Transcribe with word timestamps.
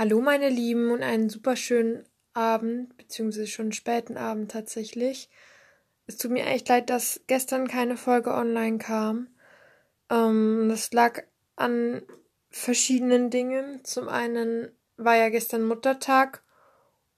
Hallo 0.00 0.22
meine 0.22 0.48
Lieben 0.48 0.90
und 0.92 1.02
einen 1.02 1.28
super 1.28 1.56
schönen 1.56 2.06
Abend, 2.32 2.96
beziehungsweise 2.96 3.46
schon 3.46 3.70
späten 3.70 4.16
Abend 4.16 4.50
tatsächlich. 4.50 5.28
Es 6.06 6.16
tut 6.16 6.30
mir 6.30 6.46
echt 6.46 6.70
leid, 6.70 6.88
dass 6.88 7.20
gestern 7.26 7.68
keine 7.68 7.98
Folge 7.98 8.32
online 8.32 8.78
kam. 8.78 9.26
Ähm, 10.08 10.68
das 10.70 10.90
lag 10.94 11.24
an 11.56 12.00
verschiedenen 12.48 13.28
Dingen. 13.28 13.84
Zum 13.84 14.08
einen 14.08 14.72
war 14.96 15.16
ja 15.16 15.28
gestern 15.28 15.68
Muttertag 15.68 16.42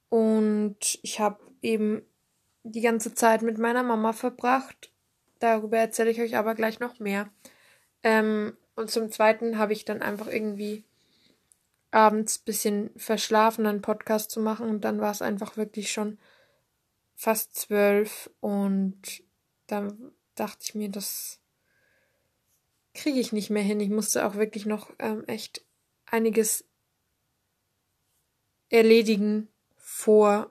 und 0.08 0.98
ich 1.02 1.20
habe 1.20 1.38
eben 1.62 2.02
die 2.64 2.80
ganze 2.80 3.14
Zeit 3.14 3.42
mit 3.42 3.58
meiner 3.58 3.84
Mama 3.84 4.12
verbracht. 4.12 4.90
Darüber 5.38 5.78
erzähle 5.78 6.10
ich 6.10 6.20
euch 6.20 6.36
aber 6.36 6.56
gleich 6.56 6.80
noch 6.80 6.98
mehr. 6.98 7.30
Ähm, 8.02 8.56
und 8.74 8.90
zum 8.90 9.12
zweiten 9.12 9.56
habe 9.56 9.72
ich 9.72 9.84
dann 9.84 10.02
einfach 10.02 10.26
irgendwie 10.26 10.82
abends 11.93 12.38
bisschen 12.38 12.90
verschlafen, 12.96 13.66
einen 13.66 13.82
Podcast 13.82 14.30
zu 14.30 14.41
machen. 14.41 14.69
Und 14.69 14.84
dann 14.84 15.01
war 15.01 15.12
es 15.12 15.23
einfach 15.23 15.56
wirklich 15.56 15.92
schon 15.92 16.18
fast 17.15 17.55
zwölf. 17.55 18.30
Und 18.41 19.23
dann 19.68 20.12
dachte 20.34 20.60
ich 20.62 20.74
mir, 20.74 20.88
das 20.88 21.38
kriege 22.95 23.20
ich 23.20 23.32
nicht 23.32 23.51
mehr 23.51 23.62
hin. 23.62 23.78
Ich 23.78 23.91
musste 23.91 24.27
auch 24.27 24.34
wirklich 24.34 24.66
noch 24.66 24.91
ähm, 24.98 25.24
echt 25.27 25.65
einiges 26.06 26.65
erledigen 28.70 29.48
vor, 29.77 30.51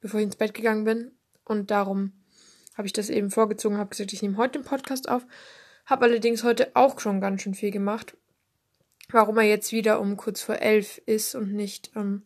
bevor 0.00 0.20
ich 0.20 0.24
ins 0.24 0.36
Bett 0.36 0.54
gegangen 0.54 0.84
bin. 0.84 1.12
Und 1.44 1.70
darum 1.70 2.24
habe 2.74 2.86
ich 2.86 2.94
das 2.94 3.10
eben 3.10 3.30
vorgezogen, 3.30 3.76
habe 3.76 3.90
gesagt, 3.90 4.14
ich 4.14 4.22
nehme 4.22 4.38
heute 4.38 4.58
den 4.58 4.64
Podcast 4.64 5.10
auf, 5.10 5.26
habe 5.84 6.06
allerdings 6.06 6.42
heute 6.42 6.74
auch 6.74 6.98
schon 7.00 7.20
ganz 7.20 7.42
schön 7.42 7.54
viel 7.54 7.70
gemacht 7.70 8.16
warum 9.10 9.38
er 9.38 9.44
jetzt 9.44 9.72
wieder 9.72 10.00
um 10.00 10.16
kurz 10.16 10.40
vor 10.40 10.56
elf 10.56 11.00
ist 11.06 11.34
und 11.34 11.52
nicht 11.52 11.92
ähm, 11.96 12.22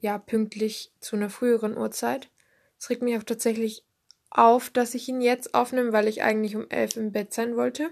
ja 0.00 0.18
pünktlich 0.18 0.92
zu 1.00 1.16
einer 1.16 1.30
früheren 1.30 1.76
Uhrzeit. 1.76 2.30
Es 2.78 2.90
regt 2.90 3.02
mich 3.02 3.16
auch 3.16 3.24
tatsächlich 3.24 3.84
auf, 4.30 4.70
dass 4.70 4.94
ich 4.94 5.08
ihn 5.08 5.20
jetzt 5.20 5.54
aufnehme, 5.54 5.92
weil 5.92 6.08
ich 6.08 6.22
eigentlich 6.22 6.56
um 6.56 6.68
elf 6.70 6.96
im 6.96 7.12
Bett 7.12 7.32
sein 7.32 7.56
wollte, 7.56 7.90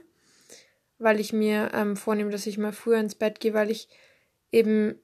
weil 0.98 1.20
ich 1.20 1.33
mir 1.33 1.70
ähm, 1.75 1.97
vornehme, 1.97 2.31
dass 2.31 2.47
ich 2.47 2.59
mal 2.59 2.73
früher 2.73 2.98
ins 2.98 3.14
Bett 3.14 3.41
gehe, 3.41 3.55
weil 3.55 3.70
ich 3.70 3.89
eben 4.53 5.01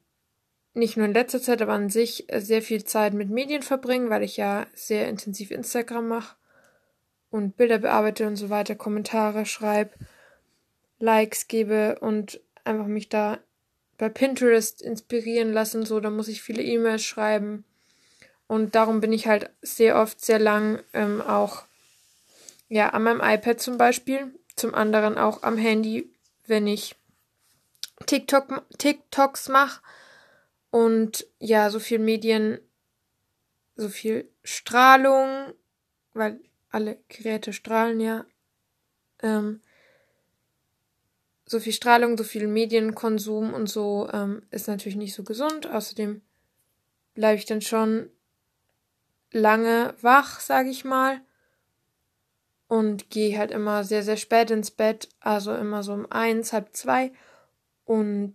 nicht 0.74 0.96
nur 0.96 1.06
in 1.06 1.12
letzter 1.12 1.40
Zeit, 1.40 1.60
aber 1.60 1.72
an 1.72 1.90
sich 1.90 2.26
sehr 2.34 2.62
viel 2.62 2.84
Zeit 2.84 3.12
mit 3.12 3.28
Medien 3.28 3.62
verbringe, 3.62 4.08
weil 4.08 4.22
ich 4.22 4.36
ja 4.36 4.66
sehr 4.74 5.08
intensiv 5.08 5.50
Instagram 5.50 6.08
mache 6.08 6.36
und 7.30 7.56
Bilder 7.56 7.78
bearbeite 7.78 8.26
und 8.26 8.36
so 8.36 8.48
weiter, 8.50 8.74
Kommentare 8.74 9.44
schreibe 9.44 9.92
Likes 11.02 11.48
gebe 11.48 11.98
und 11.98 12.40
einfach 12.62 12.86
mich 12.86 13.08
da 13.08 13.40
bei 13.98 14.08
Pinterest 14.08 14.80
inspirieren 14.80 15.52
lassen. 15.52 15.84
So, 15.84 15.98
da 15.98 16.10
muss 16.10 16.28
ich 16.28 16.42
viele 16.42 16.62
E-Mails 16.62 17.02
schreiben. 17.02 17.64
Und 18.46 18.76
darum 18.76 19.00
bin 19.00 19.12
ich 19.12 19.26
halt 19.26 19.50
sehr 19.62 20.00
oft, 20.00 20.24
sehr 20.24 20.38
lang 20.38 20.80
ähm, 20.92 21.20
auch 21.20 21.64
ja, 22.68 22.90
an 22.90 23.02
meinem 23.02 23.20
iPad 23.20 23.60
zum 23.60 23.78
Beispiel. 23.78 24.32
Zum 24.54 24.74
anderen 24.74 25.18
auch 25.18 25.42
am 25.42 25.58
Handy, 25.58 26.08
wenn 26.46 26.68
ich 26.68 26.94
TikTok, 28.06 28.64
TikToks 28.78 29.48
mache. 29.48 29.82
Und 30.70 31.26
ja, 31.40 31.68
so 31.70 31.80
viel 31.80 31.98
Medien, 31.98 32.60
so 33.74 33.88
viel 33.88 34.30
Strahlung, 34.44 35.52
weil 36.14 36.40
alle 36.70 36.98
Geräte 37.08 37.52
strahlen 37.52 37.98
ja. 37.98 38.24
Ähm, 39.20 39.60
so 41.52 41.60
viel 41.60 41.72
Strahlung, 41.72 42.18
so 42.18 42.24
viel 42.24 42.48
Medienkonsum 42.48 43.54
und 43.54 43.68
so 43.68 44.08
ähm, 44.12 44.42
ist 44.50 44.66
natürlich 44.66 44.96
nicht 44.96 45.14
so 45.14 45.22
gesund. 45.22 45.70
Außerdem 45.70 46.22
bleibe 47.14 47.38
ich 47.38 47.44
dann 47.44 47.60
schon 47.60 48.10
lange 49.30 49.94
wach, 50.00 50.40
sage 50.40 50.70
ich 50.70 50.84
mal. 50.84 51.20
Und 52.66 53.10
gehe 53.10 53.38
halt 53.38 53.50
immer 53.50 53.84
sehr, 53.84 54.02
sehr 54.02 54.16
spät 54.16 54.50
ins 54.50 54.70
Bett, 54.70 55.10
also 55.20 55.54
immer 55.54 55.82
so 55.82 55.92
um 55.92 56.10
eins, 56.10 56.54
halb 56.54 56.74
zwei. 56.74 57.12
Und 57.84 58.34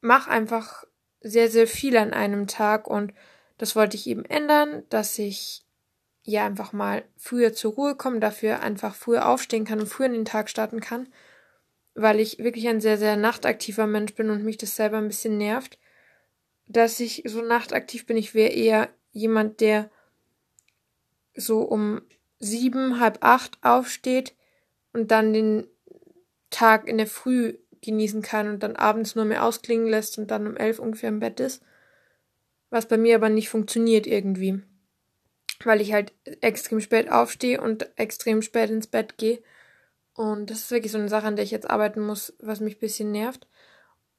mache 0.00 0.28
einfach 0.28 0.84
sehr, 1.20 1.48
sehr 1.48 1.68
viel 1.68 1.96
an 1.96 2.12
einem 2.12 2.48
Tag. 2.48 2.88
Und 2.88 3.14
das 3.58 3.76
wollte 3.76 3.96
ich 3.96 4.08
eben 4.08 4.24
ändern, 4.24 4.82
dass 4.88 5.16
ich 5.20 5.64
ja 6.24 6.44
einfach 6.44 6.72
mal 6.72 7.04
früher 7.16 7.52
zur 7.52 7.74
Ruhe 7.74 7.94
komme, 7.94 8.18
dafür 8.18 8.60
einfach 8.60 8.96
früher 8.96 9.28
aufstehen 9.28 9.64
kann 9.64 9.78
und 9.78 9.86
früher 9.86 10.06
in 10.06 10.14
den 10.14 10.24
Tag 10.24 10.50
starten 10.50 10.80
kann 10.80 11.08
weil 11.96 12.20
ich 12.20 12.38
wirklich 12.38 12.68
ein 12.68 12.80
sehr, 12.80 12.98
sehr 12.98 13.16
nachtaktiver 13.16 13.86
Mensch 13.86 14.14
bin 14.14 14.30
und 14.30 14.44
mich 14.44 14.58
das 14.58 14.76
selber 14.76 14.98
ein 14.98 15.08
bisschen 15.08 15.38
nervt, 15.38 15.78
dass 16.68 17.00
ich 17.00 17.22
so 17.26 17.40
nachtaktiv 17.40 18.06
bin. 18.06 18.16
Ich 18.16 18.34
wäre 18.34 18.52
eher 18.52 18.90
jemand, 19.12 19.60
der 19.60 19.90
so 21.34 21.62
um 21.62 22.02
sieben, 22.38 23.00
halb 23.00 23.18
acht 23.22 23.58
aufsteht 23.62 24.34
und 24.92 25.10
dann 25.10 25.32
den 25.32 25.66
Tag 26.50 26.86
in 26.86 26.98
der 26.98 27.06
Früh 27.06 27.56
genießen 27.80 28.20
kann 28.20 28.48
und 28.48 28.62
dann 28.62 28.76
abends 28.76 29.14
nur 29.14 29.24
mehr 29.24 29.44
ausklingen 29.44 29.86
lässt 29.86 30.18
und 30.18 30.30
dann 30.30 30.46
um 30.46 30.56
elf 30.56 30.78
ungefähr 30.78 31.08
im 31.08 31.20
Bett 31.20 31.40
ist. 31.40 31.62
Was 32.68 32.86
bei 32.88 32.98
mir 32.98 33.16
aber 33.16 33.30
nicht 33.30 33.48
funktioniert 33.48 34.06
irgendwie. 34.06 34.60
Weil 35.64 35.80
ich 35.80 35.94
halt 35.94 36.12
extrem 36.42 36.80
spät 36.80 37.10
aufstehe 37.10 37.60
und 37.60 37.88
extrem 37.98 38.42
spät 38.42 38.68
ins 38.68 38.86
Bett 38.86 39.16
gehe 39.16 39.42
und 40.16 40.50
das 40.50 40.58
ist 40.60 40.70
wirklich 40.70 40.92
so 40.92 40.98
eine 40.98 41.08
Sache, 41.08 41.26
an 41.26 41.36
der 41.36 41.44
ich 41.44 41.50
jetzt 41.50 41.70
arbeiten 41.70 42.00
muss, 42.00 42.34
was 42.40 42.60
mich 42.60 42.76
ein 42.76 42.80
bisschen 42.80 43.12
nervt. 43.12 43.46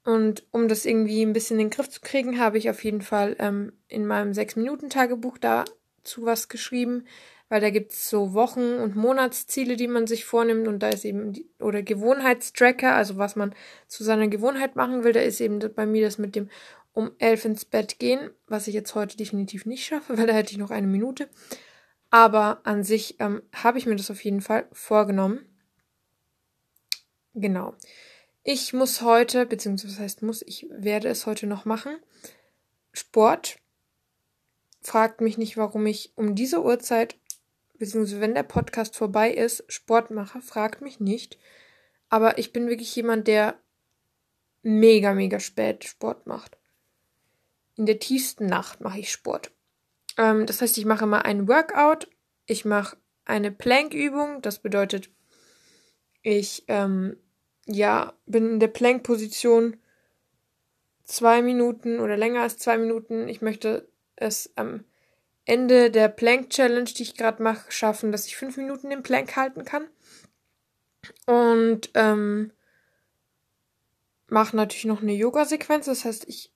Und 0.03 0.45
um 0.51 0.67
das 0.67 0.85
irgendwie 0.85 1.23
ein 1.23 1.33
bisschen 1.33 1.59
in 1.59 1.65
den 1.65 1.75
Griff 1.75 1.89
zu 1.89 1.99
kriegen, 1.99 2.39
habe 2.39 2.57
ich 2.57 2.69
auf 2.69 2.83
jeden 2.83 3.01
Fall 3.01 3.35
ähm, 3.39 3.73
in 3.87 4.05
meinem 4.05 4.31
6-Minuten-Tagebuch 4.31 5.37
dazu 5.37 6.23
was 6.23 6.47
geschrieben, 6.47 7.05
weil 7.49 7.61
da 7.61 7.71
gibt 7.71 7.91
es 7.91 8.09
so 8.09 8.33
Wochen- 8.33 8.77
und 8.77 8.95
Monatsziele, 8.95 9.75
die 9.75 9.87
man 9.87 10.07
sich 10.07 10.23
vornimmt 10.23 10.67
und 10.67 10.79
da 10.79 10.89
ist 10.89 11.03
eben, 11.03 11.33
die, 11.33 11.49
oder 11.59 11.81
Gewohnheitstracker, 11.81 12.95
also 12.95 13.17
was 13.17 13.35
man 13.35 13.53
zu 13.87 14.03
seiner 14.03 14.27
Gewohnheit 14.27 14.75
machen 14.75 15.03
will, 15.03 15.13
da 15.13 15.21
ist 15.21 15.41
eben 15.41 15.59
bei 15.75 15.85
mir 15.85 16.05
das 16.05 16.17
mit 16.17 16.35
dem 16.35 16.49
um 16.93 17.11
elf 17.19 17.45
ins 17.45 17.63
Bett 17.65 17.99
gehen, 17.99 18.31
was 18.47 18.67
ich 18.67 18.73
jetzt 18.73 18.95
heute 18.95 19.17
definitiv 19.17 19.65
nicht 19.65 19.85
schaffe, 19.85 20.17
weil 20.17 20.27
da 20.27 20.33
hätte 20.33 20.51
ich 20.51 20.57
noch 20.57 20.71
eine 20.71 20.87
Minute. 20.87 21.27
Aber 22.09 22.61
an 22.63 22.83
sich 22.83 23.19
ähm, 23.19 23.41
habe 23.53 23.77
ich 23.77 23.85
mir 23.85 23.95
das 23.95 24.09
auf 24.09 24.23
jeden 24.23 24.41
Fall 24.41 24.67
vorgenommen. 24.71 25.45
Genau. 27.37 27.75
Ich 28.43 28.73
muss 28.73 29.01
heute, 29.01 29.45
beziehungsweise 29.45 29.93
was 29.93 29.99
heißt 29.99 30.21
muss, 30.23 30.41
ich 30.41 30.65
werde 30.71 31.07
es 31.07 31.27
heute 31.27 31.45
noch 31.45 31.65
machen. 31.65 31.99
Sport. 32.93 33.59
Fragt 34.81 35.21
mich 35.21 35.37
nicht, 35.37 35.55
warum 35.55 35.85
ich 35.85 36.13
um 36.15 36.33
diese 36.33 36.63
Uhrzeit, 36.63 37.15
beziehungsweise 37.77 38.21
wenn 38.21 38.33
der 38.33 38.43
Podcast 38.43 38.95
vorbei 38.95 39.31
ist, 39.31 39.63
Sport 39.67 40.09
mache. 40.09 40.41
Fragt 40.41 40.81
mich 40.81 40.99
nicht. 40.99 41.37
Aber 42.09 42.39
ich 42.39 42.53
bin 42.53 42.67
wirklich 42.67 42.95
jemand, 42.95 43.27
der 43.27 43.59
mega, 44.63 45.13
mega 45.13 45.39
spät 45.39 45.83
Sport 45.83 46.25
macht. 46.25 46.57
In 47.75 47.85
der 47.85 47.99
tiefsten 47.99 48.47
Nacht 48.47 48.81
mache 48.81 48.99
ich 48.99 49.11
Sport. 49.11 49.51
Ähm, 50.17 50.47
das 50.47 50.61
heißt, 50.61 50.75
ich 50.79 50.85
mache 50.85 51.05
mal 51.05 51.21
ein 51.21 51.47
Workout. 51.47 52.09
Ich 52.47 52.65
mache 52.65 52.97
eine 53.25 53.51
Plankübung. 53.51 54.41
Das 54.41 54.57
bedeutet, 54.59 55.11
ich 56.23 56.63
ähm, 56.67 57.15
ja, 57.67 58.13
bin 58.25 58.53
in 58.53 58.59
der 58.59 58.69
Plank-Position 58.69 59.78
zwei 61.03 61.41
Minuten 61.41 62.00
oder 62.00 62.17
länger 62.17 62.41
als 62.41 62.57
zwei 62.57 62.78
Minuten. 62.78 63.28
Ich 63.28 63.41
möchte 63.41 63.88
es 64.16 64.51
am 64.55 64.83
Ende 65.45 65.91
der 65.91 66.09
Plank-Challenge, 66.09 66.85
die 66.85 67.03
ich 67.03 67.16
gerade 67.16 67.41
mache, 67.41 67.72
schaffen, 67.72 68.11
dass 68.11 68.25
ich 68.25 68.35
fünf 68.35 68.57
Minuten 68.57 68.91
im 68.91 69.03
Plank 69.03 69.35
halten 69.35 69.63
kann. 69.63 69.88
Und 71.25 71.89
ähm, 71.94 72.51
mache 74.27 74.56
natürlich 74.56 74.85
noch 74.85 75.01
eine 75.01 75.13
Yoga-Sequenz. 75.13 75.86
Das 75.86 76.03
heißt, 76.03 76.27
ich 76.27 76.51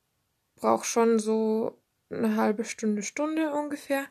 brauche 0.56 0.86
schon 0.86 1.20
so 1.20 1.78
eine 2.10 2.36
halbe 2.36 2.66
Stunde, 2.66 3.04
Stunde 3.04 3.54
ungefähr. 3.54 4.06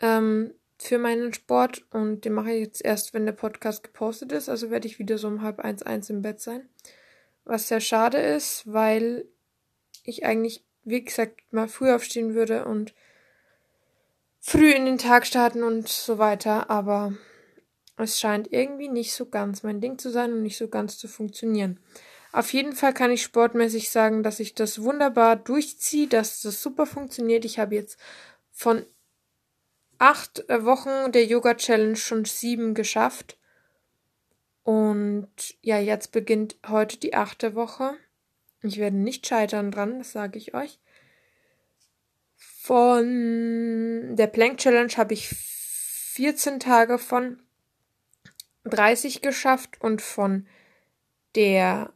Ähm, 0.00 0.52
für 0.82 0.98
meinen 0.98 1.32
Sport 1.32 1.84
und 1.90 2.24
den 2.24 2.32
mache 2.32 2.52
ich 2.52 2.60
jetzt 2.60 2.84
erst, 2.84 3.14
wenn 3.14 3.26
der 3.26 3.32
Podcast 3.32 3.82
gepostet 3.82 4.32
ist. 4.32 4.48
Also 4.48 4.70
werde 4.70 4.86
ich 4.86 4.98
wieder 4.98 5.18
so 5.18 5.28
um 5.28 5.42
halb 5.42 5.60
eins, 5.60 5.82
eins 5.82 6.10
im 6.10 6.22
Bett 6.22 6.40
sein. 6.40 6.68
Was 7.44 7.68
sehr 7.68 7.80
schade 7.80 8.18
ist, 8.18 8.64
weil 8.66 9.26
ich 10.04 10.24
eigentlich, 10.24 10.64
wie 10.84 11.04
gesagt, 11.04 11.40
mal 11.52 11.68
früh 11.68 11.90
aufstehen 11.90 12.34
würde 12.34 12.64
und 12.64 12.94
früh 14.40 14.72
in 14.72 14.84
den 14.84 14.98
Tag 14.98 15.26
starten 15.26 15.62
und 15.62 15.88
so 15.88 16.18
weiter. 16.18 16.70
Aber 16.70 17.14
es 17.96 18.18
scheint 18.20 18.52
irgendwie 18.52 18.88
nicht 18.88 19.14
so 19.14 19.26
ganz 19.26 19.62
mein 19.62 19.80
Ding 19.80 19.98
zu 19.98 20.10
sein 20.10 20.32
und 20.32 20.42
nicht 20.42 20.58
so 20.58 20.68
ganz 20.68 20.98
zu 20.98 21.08
funktionieren. 21.08 21.80
Auf 22.32 22.52
jeden 22.52 22.72
Fall 22.72 22.94
kann 22.94 23.10
ich 23.10 23.22
sportmäßig 23.22 23.90
sagen, 23.90 24.22
dass 24.22 24.40
ich 24.40 24.54
das 24.54 24.82
wunderbar 24.82 25.36
durchziehe, 25.36 26.08
dass 26.08 26.40
das 26.40 26.62
super 26.62 26.86
funktioniert. 26.86 27.44
Ich 27.44 27.58
habe 27.58 27.74
jetzt 27.74 27.98
von 28.50 28.86
acht 30.02 30.44
Wochen 30.48 31.12
der 31.12 31.24
Yoga 31.26 31.54
Challenge 31.54 31.94
schon 31.94 32.24
sieben 32.24 32.74
geschafft. 32.74 33.38
Und 34.64 35.30
ja, 35.60 35.78
jetzt 35.78 36.10
beginnt 36.10 36.56
heute 36.66 36.98
die 36.98 37.14
achte 37.14 37.54
Woche. 37.54 37.94
Ich 38.62 38.78
werde 38.78 38.96
nicht 38.96 39.28
scheitern 39.28 39.70
dran, 39.70 39.98
das 39.98 40.10
sage 40.10 40.38
ich 40.38 40.54
euch. 40.54 40.80
Von 42.36 44.16
der 44.16 44.26
Plank 44.26 44.58
Challenge 44.58 44.92
habe 44.96 45.14
ich 45.14 45.28
14 45.28 46.58
Tage 46.58 46.98
von 46.98 47.40
30 48.64 49.22
geschafft 49.22 49.80
und 49.80 50.02
von 50.02 50.48
der 51.36 51.92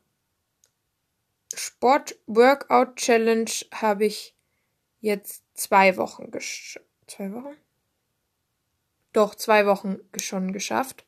Sport 1.54 2.16
Workout 2.26 2.96
Challenge 2.96 3.50
habe 3.72 4.06
ich 4.06 4.36
jetzt 5.00 5.42
zwei 5.54 5.96
Wochen 5.96 6.30
geschafft. 6.30 6.86
Zwei 7.08 7.32
Wochen? 7.32 7.56
Doch, 9.16 9.34
zwei 9.34 9.64
Wochen 9.64 9.98
schon 10.20 10.52
geschafft. 10.52 11.06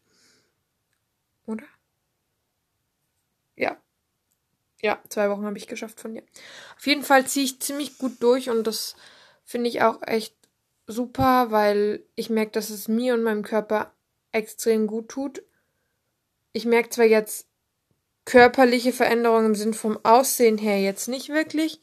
Oder? 1.44 1.64
Ja. 3.54 3.76
Ja, 4.80 4.98
zwei 5.10 5.28
Wochen 5.28 5.44
habe 5.44 5.58
ich 5.58 5.66
geschafft 5.66 6.00
von 6.00 6.14
dir. 6.14 6.22
Auf 6.78 6.86
jeden 6.86 7.02
Fall 7.02 7.26
ziehe 7.26 7.44
ich 7.44 7.60
ziemlich 7.60 7.98
gut 7.98 8.22
durch 8.22 8.48
und 8.48 8.66
das 8.66 8.96
finde 9.44 9.68
ich 9.68 9.82
auch 9.82 10.00
echt 10.06 10.34
super, 10.86 11.50
weil 11.50 12.02
ich 12.14 12.30
merke, 12.30 12.52
dass 12.52 12.70
es 12.70 12.88
mir 12.88 13.12
und 13.12 13.24
meinem 13.24 13.42
Körper 13.42 13.92
extrem 14.32 14.86
gut 14.86 15.10
tut. 15.10 15.42
Ich 16.54 16.64
merke 16.64 16.88
zwar 16.88 17.04
jetzt, 17.04 17.46
körperliche 18.24 18.94
Veränderungen 18.94 19.54
sind 19.54 19.76
vom 19.76 20.02
Aussehen 20.02 20.56
her 20.56 20.80
jetzt 20.80 21.08
nicht 21.08 21.28
wirklich, 21.28 21.82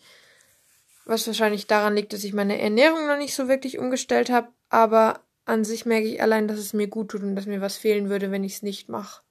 was 1.06 1.28
wahrscheinlich 1.28 1.68
daran 1.68 1.96
liegt, 1.96 2.14
dass 2.14 2.24
ich 2.24 2.34
meine 2.34 2.60
Ernährung 2.60 3.06
noch 3.06 3.18
nicht 3.20 3.36
so 3.36 3.48
wirklich 3.48 3.78
umgestellt 3.78 4.32
habe, 4.32 4.48
aber 4.70 5.25
an 5.46 5.64
sich 5.64 5.86
merke 5.86 6.08
ich 6.08 6.22
allein, 6.22 6.48
dass 6.48 6.60
es 6.60 6.74
mir 6.74 6.88
gut 6.88 7.12
tut 7.12 7.22
und 7.24 7.36
dass 7.36 7.46
mir 7.46 7.62
was 7.62 7.78
fehlen 7.78 8.10
würde, 8.10 8.32
wenn 8.32 8.44
ich 8.44 8.56
es 8.56 8.62
nicht 8.64 8.90
mache. 8.90 9.24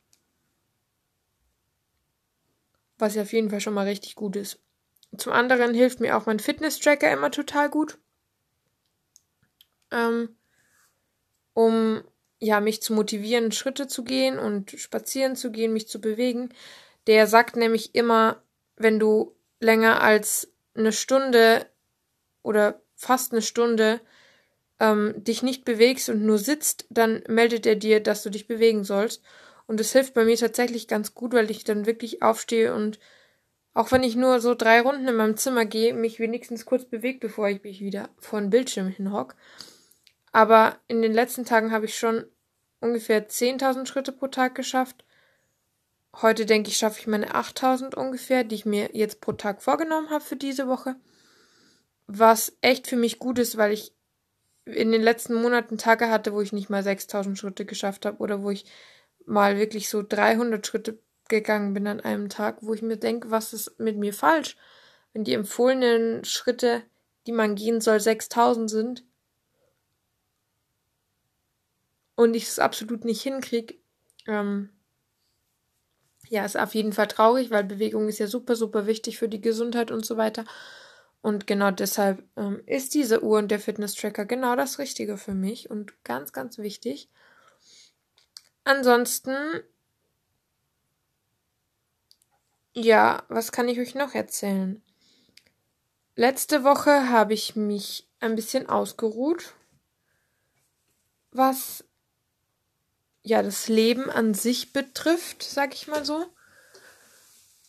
Was 2.99 3.15
ja 3.15 3.23
auf 3.23 3.33
jeden 3.33 3.51
Fall 3.51 3.61
schon 3.61 3.75
mal 3.75 3.87
richtig 3.87 4.15
gut 4.15 4.37
ist. 4.37 4.61
Zum 5.17 5.33
anderen 5.33 5.75
hilft 5.75 6.01
mir 6.01 6.17
auch 6.17 6.27
mein 6.27 6.39
Fitness-Tracker 6.39 7.13
immer 7.13 7.31
total 7.31 7.69
gut 7.69 7.99
ähm, 9.95 10.37
um 11.55 12.03
ja 12.41 12.61
mich 12.61 12.83
zu 12.83 12.93
motivieren, 12.93 13.53
Schritte 13.53 13.87
zu 13.87 14.05
gehen 14.05 14.39
und 14.39 14.73
spazieren 14.73 15.37
zu 15.37 15.51
gehen, 15.51 15.73
mich 15.73 15.89
zu 15.89 16.01
bewegen. 16.01 16.51
Der 17.07 17.27
sagt 17.27 17.57
nämlich 17.57 17.95
immer, 17.95 18.43
wenn 18.77 18.99
du 18.99 19.35
länger 19.61 20.03
als 20.03 20.53
eine 20.75 20.93
Stunde 20.93 21.67
oder 22.43 22.83
fast 22.97 23.33
eine 23.33 23.41
Stunde 23.41 24.01
ähm, 24.81 25.15
dich 25.17 25.43
nicht 25.43 25.65
bewegst 25.65 26.09
und 26.09 26.25
nur 26.25 26.39
sitzt, 26.39 26.87
dann 26.91 27.23
meldet 27.29 27.67
er 27.67 27.77
dir, 27.77 28.01
dass 28.01 28.23
du 28.23 28.31
dich 28.31 28.47
bewegen 28.47 28.85
sollst. 28.85 29.23
Und 29.67 29.81
es 29.81 29.93
hilft 29.93 30.15
bei 30.15 30.25
mir 30.25 30.37
tatsächlich 30.37 30.89
ganz 30.89 31.15
gut, 31.15 31.33
weil 31.33 31.51
ich 31.51 31.65
dann 31.65 31.87
wirklich 31.87 32.23
aufstehe 32.23 32.75
und 32.75 32.99
auch 33.73 33.91
wenn 33.91 34.05
ich 34.05 34.15
nur 34.15 34.41
so 34.41 34.55
drei 34.55 34.81
Runden 34.81 35.09
in 35.09 35.17
meinem 35.17 35.37
Zimmer 35.37 35.65
gehe, 35.65 35.95
mich 35.95 36.21
wenigstens 36.21 36.65
kurz 36.65 36.85
bewegt, 36.85 37.21
bevor 37.21 37.49
ich 37.49 37.63
mich 37.65 37.81
wieder 37.81 38.09
vor 38.19 38.41
den 38.41 38.51
Bildschirm 38.51 38.87
hinhock. 38.87 39.35
Aber 40.31 40.77
in 40.87 41.03
den 41.03 41.13
letzten 41.13 41.45
Tagen 41.45 41.73
habe 41.73 41.87
ich 41.87 41.99
schon 41.99 42.25
ungefähr 42.81 43.29
10.000 43.29 43.87
Schritte 43.87 44.13
pro 44.13 44.29
Tag 44.29 44.55
geschafft. 44.55 45.05
Heute 46.23 46.47
denke 46.47 46.71
ich, 46.71 46.77
schaffe 46.77 47.01
ich 47.01 47.09
meine 47.09 47.35
8.000 47.35 47.97
ungefähr, 47.97 48.45
die 48.45 48.55
ich 48.55 48.67
mir 48.67 48.91
jetzt 48.93 49.21
pro 49.21 49.33
Tag 49.33 49.61
vorgenommen 49.61 50.11
habe 50.11 50.23
für 50.23 50.37
diese 50.37 50.69
Woche. 50.69 50.95
Was 52.07 52.57
echt 52.61 52.87
für 52.87 52.97
mich 52.97 53.19
gut 53.19 53.41
ist, 53.41 53.57
weil 53.57 53.73
ich 53.73 53.93
in 54.67 54.93
den 54.93 55.03
letzten 55.03 55.35
Monaten 55.35 55.79
Tage 55.79 56.11
hatte, 56.11 56.33
wo 56.33 56.41
ich 56.41 56.53
nicht 56.53 56.71
mal 56.71 56.83
6.000 56.83 57.37
Schritte 57.37 57.65
geschafft 57.65 58.07
habe 58.07 58.19
oder 58.19 58.43
wo 58.43 58.51
ich 58.51 58.65
mal 59.27 59.59
wirklich 59.59 59.89
so 59.89 60.03
300 60.03 60.67
Schritte 60.67 60.99
gegangen 61.29 61.75
bin 61.75 61.87
an 61.87 62.01
einem 62.01 62.29
Tag, 62.29 62.59
wo 62.61 62.75
ich 62.75 62.83
mir 62.83 62.97
denke, 62.97 63.31
was 63.31 63.53
ist 63.53 63.79
mit 63.79 63.97
mir 63.97 64.13
falsch? 64.13 64.57
Wenn 65.13 65.25
die 65.25 65.35
empfohlenen 65.35 66.25
Schritte, 66.25 66.83
die 67.27 67.33
man 67.33 67.55
gehen 67.55 67.81
soll, 67.81 68.01
6000 68.01 68.71
sind, 68.71 69.05
und 72.17 72.35
ich 72.35 72.45
es 72.45 72.59
absolut 72.59 73.05
nicht 73.05 73.23
hinkriege, 73.23 73.75
ähm, 74.27 74.71
ja, 76.29 76.45
ist 76.45 76.59
auf 76.59 76.75
jeden 76.75 76.93
Fall 76.93 77.09
traurig, 77.09 77.51
weil 77.51 77.65
Bewegung 77.65 78.09
ist 78.09 78.19
ja 78.19 78.27
super, 78.27 78.57
super 78.57 78.87
wichtig 78.87 79.19
für 79.19 79.29
die 79.29 79.41
Gesundheit 79.41 79.91
und 79.91 80.07
so 80.07 80.17
weiter. 80.17 80.45
Und 81.25 81.47
genau 81.47 81.71
deshalb 81.71 82.23
ähm, 82.37 82.63
ist 82.67 82.93
diese 82.93 83.25
Uhr 83.25 83.39
und 83.39 83.51
der 83.51 83.59
Fitness-Tracker 83.59 84.27
genau 84.27 84.57
das 84.57 84.79
Richtige 84.79 85.17
für 85.17 85.33
mich 85.33 85.71
und 85.71 86.05
ganz, 86.05 86.35
ganz 86.35 86.59
wichtig. 86.59 87.09
Ansonsten, 88.65 89.35
ja, 92.75 93.23
was 93.29 93.53
kann 93.53 93.71
ich 93.71 93.81
euch 93.81 93.95
noch 93.95 94.15
erzählen? 94.15 94.83
Letzte 96.15 96.63
Woche 96.63 97.09
habe 97.09 97.33
ich 97.33 97.57
mich 97.57 98.07
ein 98.21 98.37
bisschen 98.37 98.69
ausgeruht, 98.69 99.55
was 101.31 101.85
ja 103.23 103.43
das 103.43 103.69
Leben 103.69 104.11
an 104.11 104.35
sich 104.35 104.75
betrifft, 104.75 105.43
sag 105.43 105.73
ich 105.73 105.89
mal 105.89 106.05
so. 106.05 106.27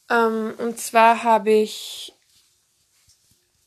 Ähm, 0.10 0.56
und 0.58 0.78
zwar 0.78 1.24
habe 1.24 1.52
ich 1.52 2.15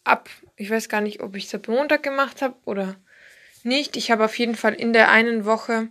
ab, 0.08 0.28
ich 0.56 0.70
weiß 0.70 0.88
gar 0.88 1.00
nicht, 1.00 1.20
ob 1.22 1.37
ich 1.37 1.46
es 1.46 1.55
ab 1.55 1.69
Montag 1.69 2.02
gemacht 2.02 2.43
habe 2.43 2.55
oder 2.64 2.96
nicht. 3.62 3.96
Ich 3.96 4.10
habe 4.10 4.25
auf 4.25 4.38
jeden 4.38 4.55
Fall 4.55 4.75
in 4.75 4.93
der 4.93 5.10
einen 5.10 5.44
Woche 5.44 5.88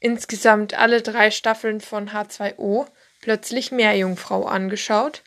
insgesamt 0.00 0.74
alle 0.74 1.02
drei 1.02 1.30
Staffeln 1.30 1.80
von 1.80 2.10
H2O 2.10 2.86
plötzlich 3.20 3.70
Meerjungfrau 3.70 4.44
angeschaut. 4.44 5.22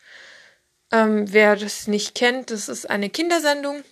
Ähm, 0.92 1.32
wer 1.32 1.56
das 1.56 1.88
nicht 1.88 2.16
kennt, 2.16 2.52
das 2.52 2.70
ist 2.70 2.90
eine 2.90 3.10
Kindersendung. 3.10 3.84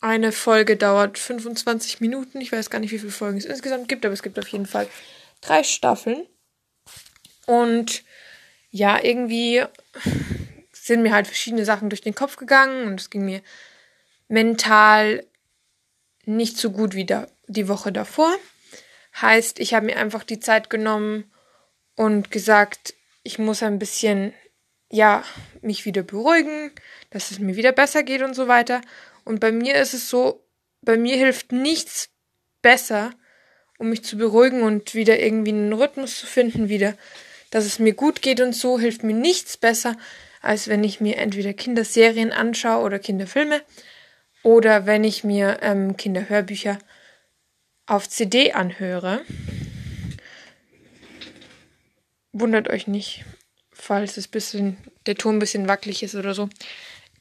Eine 0.00 0.32
Folge 0.32 0.76
dauert 0.76 1.18
25 1.18 2.00
Minuten. 2.00 2.40
Ich 2.40 2.52
weiß 2.52 2.68
gar 2.68 2.78
nicht, 2.78 2.90
wie 2.90 2.98
viele 2.98 3.12
Folgen 3.12 3.38
es 3.38 3.46
insgesamt 3.46 3.88
gibt, 3.88 4.04
aber 4.04 4.12
es 4.12 4.22
gibt 4.22 4.38
auf 4.38 4.48
jeden 4.48 4.66
Fall 4.66 4.86
drei 5.40 5.62
Staffeln. 5.62 6.26
Und 7.46 8.02
ja, 8.70 9.02
irgendwie 9.02 9.64
sind 10.84 11.02
mir 11.02 11.14
halt 11.14 11.26
verschiedene 11.26 11.64
Sachen 11.64 11.88
durch 11.88 12.02
den 12.02 12.14
Kopf 12.14 12.36
gegangen 12.36 12.86
und 12.88 13.00
es 13.00 13.08
ging 13.08 13.24
mir 13.24 13.40
mental 14.28 15.24
nicht 16.26 16.58
so 16.58 16.72
gut 16.72 16.94
wie 16.94 17.06
da, 17.06 17.26
die 17.46 17.68
Woche 17.68 17.90
davor. 17.90 18.30
Heißt, 19.18 19.60
ich 19.60 19.72
habe 19.72 19.86
mir 19.86 19.96
einfach 19.96 20.24
die 20.24 20.40
Zeit 20.40 20.68
genommen 20.68 21.32
und 21.96 22.30
gesagt, 22.30 22.92
ich 23.22 23.38
muss 23.38 23.62
ein 23.62 23.78
bisschen, 23.78 24.34
ja, 24.90 25.24
mich 25.62 25.86
wieder 25.86 26.02
beruhigen, 26.02 26.70
dass 27.08 27.30
es 27.30 27.38
mir 27.38 27.56
wieder 27.56 27.72
besser 27.72 28.02
geht 28.02 28.20
und 28.20 28.34
so 28.34 28.46
weiter. 28.46 28.82
Und 29.24 29.40
bei 29.40 29.52
mir 29.52 29.76
ist 29.76 29.94
es 29.94 30.10
so, 30.10 30.44
bei 30.82 30.98
mir 30.98 31.16
hilft 31.16 31.50
nichts 31.50 32.10
besser, 32.60 33.14
um 33.78 33.88
mich 33.88 34.04
zu 34.04 34.18
beruhigen 34.18 34.62
und 34.62 34.94
wieder 34.94 35.18
irgendwie 35.18 35.52
einen 35.52 35.72
Rhythmus 35.72 36.18
zu 36.18 36.26
finden, 36.26 36.68
wieder, 36.68 36.94
dass 37.50 37.64
es 37.64 37.78
mir 37.78 37.94
gut 37.94 38.20
geht 38.20 38.42
und 38.42 38.54
so, 38.54 38.78
hilft 38.78 39.02
mir 39.02 39.14
nichts 39.14 39.56
besser, 39.56 39.96
als 40.44 40.68
wenn 40.68 40.84
ich 40.84 41.00
mir 41.00 41.16
entweder 41.16 41.52
Kinderserien 41.52 42.32
anschaue 42.32 42.84
oder 42.84 42.98
Kinderfilme 42.98 43.62
oder 44.42 44.86
wenn 44.86 45.04
ich 45.04 45.24
mir 45.24 45.58
ähm, 45.62 45.96
Kinderhörbücher 45.96 46.78
auf 47.86 48.08
CD 48.08 48.52
anhöre. 48.52 49.22
Wundert 52.32 52.68
euch 52.68 52.86
nicht, 52.86 53.24
falls 53.72 54.16
es 54.16 54.28
bisschen, 54.28 54.76
der 55.06 55.14
Ton 55.14 55.36
ein 55.36 55.40
bisschen 55.40 55.68
wackelig 55.68 56.02
ist 56.02 56.14
oder 56.14 56.34
so 56.34 56.48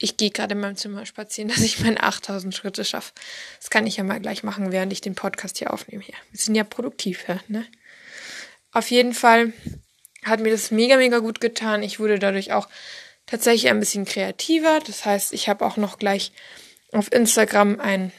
ich 0.03 0.18
gehe 0.18 0.32
gerade 0.32 0.53
in 0.53 0.60
meinem 0.60 0.75
Zimmer 0.75 1.06
spazieren, 1.06 1.50
dass 1.50 1.62
ich 1.62 1.80
meine 1.80 2.01
8000 2.03 2.53
Schritte 2.53 2.86
schaffe. 2.86 3.13
Das 3.60 3.70
kann 3.70 3.88
ich 3.88 3.98
ja 3.98 4.03
mal 4.03 4.20
gleich 4.20 4.44
machen, 4.44 4.72
während 4.72 4.92
ich 4.92 5.01
den 5.01 5.15
Podcast 5.15 5.58
hier 5.58 5.74
aufnehme. 5.74 6.03
Hier. 6.03 6.15
Wir 6.32 6.39
sind 6.39 6.56
ja 6.56 6.63
produktiv, 6.63 7.25
ne? 7.48 7.65
Auf 8.72 8.89
jeden 8.89 9.13
Fall 9.13 9.53
hat 10.24 10.39
mir 10.39 10.51
das 10.51 10.72
mega, 10.72 10.98
mega 10.98 11.20
gut 11.20 11.39
getan. 11.39 11.84
Ich 11.84 12.00
wurde 12.00 12.18
dadurch 12.18 12.51
auch 12.53 12.68
tatsächlich 13.25 13.70
ein 13.70 13.80
bisschen 13.80 14.06
kreativer. 14.06 14.80
Das 14.86 15.06
heißt, 15.06 15.34
ich 15.34 15.50
habe 15.50 15.65
auch 15.65 15.77
noch 15.77 15.98
gleich 15.98 16.32
auf 16.92 17.12
Instagram 17.12 17.80
ein 17.80 18.12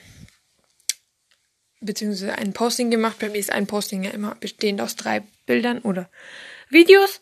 beziehungsweise 1.80 2.36
ein 2.36 2.52
Posting 2.52 2.90
gemacht. 2.90 3.18
Bei 3.18 3.28
mir 3.28 3.38
ist 3.38 3.52
ein 3.52 3.66
Posting 3.66 4.04
ja 4.04 4.10
immer 4.10 4.34
bestehend 4.36 4.80
aus 4.80 4.96
drei 4.96 5.22
Bildern 5.46 5.80
oder 5.80 6.08
Videos. 6.70 7.20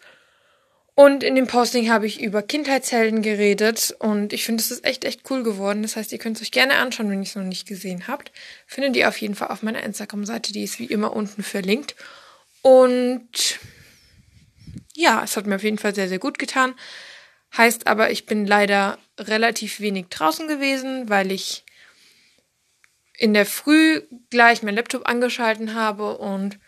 Und 0.94 1.24
in 1.24 1.34
dem 1.34 1.46
Posting 1.46 1.90
habe 1.90 2.06
ich 2.06 2.20
über 2.20 2.42
Kindheitshelden 2.42 3.22
geredet 3.22 3.96
und 3.98 4.34
ich 4.34 4.44
finde, 4.44 4.62
es 4.62 4.70
ist 4.70 4.84
echt, 4.84 5.04
echt 5.04 5.28
cool 5.30 5.42
geworden. 5.42 5.80
Das 5.82 5.96
heißt, 5.96 6.12
ihr 6.12 6.18
könnt 6.18 6.36
es 6.36 6.42
euch 6.42 6.50
gerne 6.50 6.74
anschauen, 6.74 7.10
wenn 7.10 7.22
ihr 7.22 7.26
es 7.26 7.34
noch 7.34 7.42
nicht 7.44 7.66
gesehen 7.66 8.08
habt. 8.08 8.30
Findet 8.66 8.96
ihr 8.96 9.08
auf 9.08 9.16
jeden 9.16 9.34
Fall 9.34 9.48
auf 9.48 9.62
meiner 9.62 9.82
Instagram-Seite, 9.82 10.52
die 10.52 10.64
ist 10.64 10.78
wie 10.78 10.84
immer 10.84 11.16
unten 11.16 11.42
verlinkt. 11.42 11.96
Und 12.60 13.58
ja, 14.94 15.22
es 15.24 15.36
hat 15.36 15.46
mir 15.46 15.56
auf 15.56 15.62
jeden 15.62 15.78
Fall 15.78 15.94
sehr, 15.94 16.08
sehr 16.08 16.18
gut 16.18 16.38
getan. 16.38 16.74
Heißt 17.56 17.86
aber, 17.86 18.10
ich 18.10 18.26
bin 18.26 18.46
leider 18.46 18.98
relativ 19.18 19.80
wenig 19.80 20.06
draußen 20.08 20.48
gewesen, 20.48 21.08
weil 21.08 21.30
ich 21.30 21.64
in 23.18 23.34
der 23.34 23.46
Früh 23.46 24.02
gleich 24.30 24.62
mein 24.62 24.74
Laptop 24.74 25.08
angeschalten 25.08 25.74
habe 25.74 26.16
und 26.16 26.58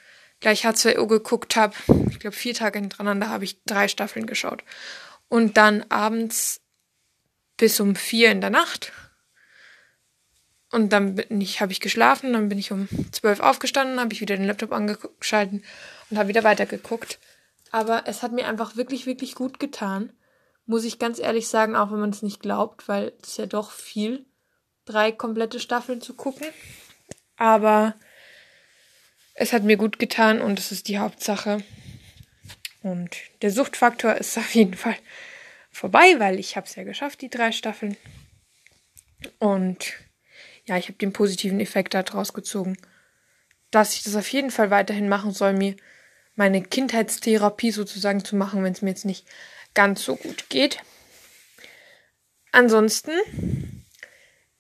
gleich 0.41 0.67
H2O 0.67 1.07
geguckt 1.07 1.57
habe, 1.57 1.75
ich 2.11 2.21
glaube 2.21 2.37
vier 2.37 2.55
Tage 2.55 2.79
hintereinander 2.79 3.31
habe 3.31 3.45
ich 3.45 3.63
drei 3.65 3.89
Staffeln 3.89 4.27
geschaut. 4.27 4.63
Und 5.29 5.57
dann 5.57 5.85
abends 5.89 6.61
bis 7.57 7.81
um 7.81 7.97
vier 7.97 8.31
in 8.31 8.41
der 8.41 8.51
Nacht. 8.51 8.93
Und 10.71 10.93
dann 10.93 11.15
bin 11.15 11.41
ich, 11.41 11.61
habe 11.61 11.73
ich 11.73 11.81
geschlafen, 11.81 12.33
dann 12.33 12.49
bin 12.49 12.59
ich 12.59 12.73
um 12.73 12.89
zwölf 13.11 13.41
aufgestanden, 13.41 14.01
habe 14.01 14.13
ich 14.13 14.21
wieder 14.21 14.37
den 14.37 14.47
Laptop 14.47 14.73
angeschalten 14.73 15.65
und 16.11 16.19
habe 16.19 16.29
wieder 16.29 16.45
weitergeguckt. 16.45 17.21
Aber 17.71 18.05
es 18.07 18.23
hat 18.23 18.33
mir 18.33 18.47
einfach 18.47 18.77
wirklich, 18.77 19.07
wirklich 19.07 19.35
gut 19.35 19.59
getan. 19.59 20.13
Muss 20.67 20.85
ich 20.85 20.99
ganz 20.99 21.19
ehrlich 21.19 21.49
sagen, 21.49 21.77
auch 21.77 21.91
wenn 21.93 22.01
man 22.01 22.11
es 22.11 22.23
nicht 22.23 22.41
glaubt, 22.41 22.89
weil 22.89 23.13
es 23.23 23.31
ist 23.31 23.39
ja 23.39 23.47
doch 23.47 23.71
viel, 23.71 24.25
drei 24.85 25.13
komplette 25.13 25.61
Staffeln 25.61 26.01
zu 26.01 26.15
gucken. 26.15 26.47
Aber 27.37 27.95
es 29.35 29.53
hat 29.53 29.65
mir 29.65 29.77
gut 29.77 29.99
getan 29.99 30.41
und 30.41 30.59
es 30.59 30.73
ist 30.73 30.89
die 30.89 30.99
Hauptsache. 30.99 31.63
Und 32.83 33.17
der 33.43 33.51
Suchtfaktor 33.51 34.15
ist 34.15 34.39
auf 34.39 34.55
jeden 34.55 34.75
Fall 34.75 34.97
vorbei, 35.71 36.17
weil 36.19 36.39
ich 36.39 36.57
habe 36.57 36.67
es 36.67 36.77
ja 36.77 36.85
geschafft, 36.85 37.21
die 37.21 37.31
drei 37.31 37.51
Staffeln. 37.51 37.97
Und 39.39 39.95
ja, 40.67 40.77
ich 40.79 40.87
habe 40.87 40.99
den 40.99 41.13
positiven 41.13 41.61
Effekt 41.61 41.95
daraus 41.95 42.33
gezogen, 42.33 42.77
dass 43.71 43.95
ich 43.95 44.03
das 44.05 44.17
auf 44.17 44.29
jeden 44.29 44.51
Fall 44.51 44.71
weiterhin 44.71 45.09
machen 45.09 45.33
soll, 45.33 45.53
mir 45.53 45.77
meine 46.37 46.63
Kindheitstherapie 46.63 47.71
sozusagen 47.71 48.25
zu 48.25 48.37
machen, 48.37 48.63
wenn 48.63 48.73
es 48.73 48.83
mir 48.83 48.91
jetzt 48.91 49.05
nicht 49.05 49.27
ganz 49.75 50.05
so 50.05 50.17
gut 50.17 50.49
geht. 50.49 50.79
Ansonsten 52.53 53.13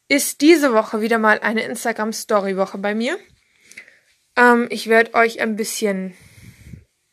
ist 0.09 0.40
diese 0.40 0.73
Woche 0.73 1.00
wieder 1.00 1.18
mal 1.18 1.40
eine 1.40 1.62
Instagram-Story-Woche 1.62 2.78
bei 2.78 2.94
mir. 2.94 3.18
Ähm, 4.37 4.66
ich 4.71 4.88
werde 4.88 5.14
euch 5.14 5.40
ein 5.40 5.56
bisschen 5.56 6.14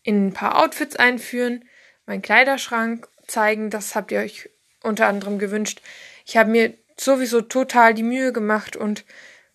in 0.04 0.28
ein 0.28 0.34
paar 0.34 0.62
Outfits 0.62 0.96
einführen, 0.96 1.64
meinen 2.06 2.22
Kleiderschrank 2.22 3.08
zeigen. 3.28 3.70
Das 3.70 3.96
habt 3.96 4.12
ihr 4.12 4.20
euch 4.20 4.50
unter 4.82 5.08
anderem 5.08 5.40
gewünscht. 5.40 5.82
Ich 6.26 6.38
habe 6.38 6.50
mir 6.50 6.74
sowieso 6.98 7.42
total 7.42 7.94
die 7.94 8.04
Mühe 8.04 8.34
gemacht 8.34 8.76
und 8.76 9.06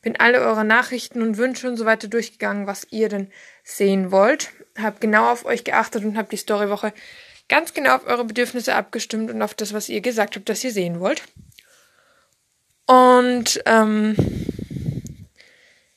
bin 0.02 0.16
alle 0.16 0.40
eure 0.40 0.64
Nachrichten 0.64 1.20
und 1.20 1.36
Wünsche 1.36 1.68
und 1.68 1.76
so 1.76 1.84
weiter 1.84 2.06
durchgegangen, 2.06 2.66
was 2.66 2.86
ihr 2.90 3.08
denn 3.08 3.32
sehen 3.64 4.12
wollt. 4.12 4.52
Hab 4.78 5.00
genau 5.00 5.30
auf 5.32 5.44
euch 5.44 5.64
geachtet 5.64 6.04
und 6.04 6.16
habe 6.16 6.28
die 6.30 6.36
Storywoche 6.36 6.92
ganz 7.48 7.74
genau 7.74 7.96
auf 7.96 8.06
eure 8.06 8.24
Bedürfnisse 8.24 8.74
abgestimmt 8.74 9.30
und 9.30 9.42
auf 9.42 9.54
das, 9.54 9.72
was 9.72 9.88
ihr 9.88 10.00
gesagt 10.00 10.36
habt, 10.36 10.48
dass 10.48 10.64
ihr 10.64 10.72
sehen 10.72 11.00
wollt. 11.00 11.22
Und 12.86 13.62
ähm, 13.66 14.16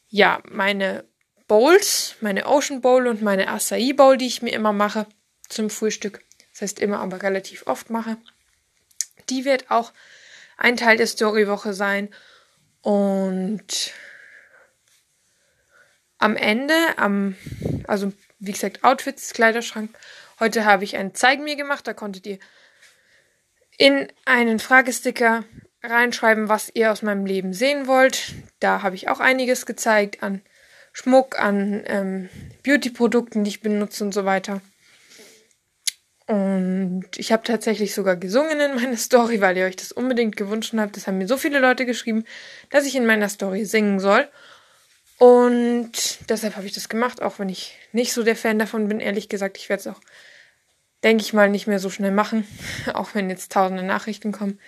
ja, 0.08 0.42
meine 0.50 1.06
Bowls, 1.48 2.16
meine 2.22 2.48
Ocean 2.48 2.82
Bowl 2.82 3.08
und 3.08 3.22
meine 3.22 3.48
Acai 3.48 3.94
Bowl, 3.94 4.18
die 4.18 4.28
ich 4.28 4.42
mir 4.42 4.54
immer 4.54 4.74
mache 4.74 5.06
zum 5.48 5.70
Frühstück, 5.70 6.24
das 6.52 6.62
heißt 6.62 6.80
immer, 6.80 7.00
aber 7.00 7.22
relativ 7.22 7.68
oft 7.68 7.90
mache, 7.90 8.18
die 9.30 9.46
wird 9.46 9.70
auch 9.70 9.94
ein 10.58 10.78
Teil 10.78 10.98
der 10.98 11.08
Storywoche 11.08 11.74
sein. 11.74 12.10
Und 12.82 13.94
am 16.18 16.36
Ende, 16.36 16.76
am, 16.98 17.36
also 17.88 18.14
wie 18.40 18.52
gesagt, 18.52 18.84
Outfits, 18.84 19.34
Kleiderschrank. 19.34 19.90
Heute 20.40 20.66
habe 20.66 20.84
ich 20.84 20.96
ein 20.96 21.14
Zeig 21.14 21.40
mir 21.42 21.56
gemacht. 21.56 21.86
Da 21.86 21.94
konntet 21.94 22.26
ihr 22.26 22.40
in 23.78 24.08
einen 24.26 24.60
Fragesticker 24.60 25.44
reinschreiben, 25.84 26.50
was 26.50 26.72
ihr 26.74 26.92
aus 26.92 27.02
meinem 27.02 27.26
Leben 27.26 27.54
sehen 27.54 27.88
wollt. 27.88 28.34
Da 28.60 28.82
habe 28.82 28.96
ich 28.96 29.10
auch 29.10 29.20
einiges 29.20 29.66
gezeigt 29.66 30.24
an 30.24 30.42
Schmuck, 30.94 31.40
an 31.40 31.84
ähm, 31.86 32.30
Beauty-Produkten, 32.64 33.44
die 33.44 33.50
ich 33.50 33.62
benutze 33.62 34.04
und 34.04 34.14
so 34.14 34.26
weiter. 34.26 34.62
Und 36.28 37.06
ich 37.16 37.32
habe 37.32 37.44
tatsächlich 37.44 37.96
sogar 37.96 38.16
gesungen 38.16 38.60
in 38.60 38.76
meiner 38.76 38.98
Story, 38.98 39.42
weil 39.42 39.58
ihr 39.58 39.66
euch 39.66 39.78
das 39.78 39.92
unbedingt 39.92 40.38
gewünscht 40.38 40.74
habt. 40.78 40.96
Das 40.96 41.08
haben 41.08 41.18
mir 41.18 41.28
so 41.28 41.38
viele 41.38 41.60
Leute 41.60 41.86
geschrieben, 41.86 42.24
dass 42.70 42.86
ich 42.86 42.96
in 42.96 43.06
meiner 43.06 43.30
Story 43.30 43.66
singen 43.66 44.00
soll. 44.00 44.28
Und 45.18 45.92
deshalb 46.30 46.56
habe 46.56 46.66
ich 46.66 46.74
das 46.74 46.88
gemacht, 46.88 47.22
auch 47.22 47.40
wenn 47.40 47.50
ich 47.50 47.78
nicht 47.92 48.14
so 48.14 48.24
der 48.24 48.36
Fan 48.36 48.58
davon 48.58 48.88
bin. 48.88 49.00
Ehrlich 49.00 49.28
gesagt, 49.28 49.58
ich 49.58 49.68
werde 49.68 49.82
es 49.82 49.88
auch, 49.88 50.00
denke 51.04 51.24
ich 51.24 51.34
mal, 51.34 51.50
nicht 51.50 51.68
mehr 51.68 51.80
so 51.80 51.90
schnell 51.90 52.12
machen. 52.12 52.48
Auch 52.94 53.16
wenn 53.16 53.30
jetzt 53.30 53.52
tausende 53.52 53.84
Nachrichten 53.84 54.32
kommen. 54.32 54.60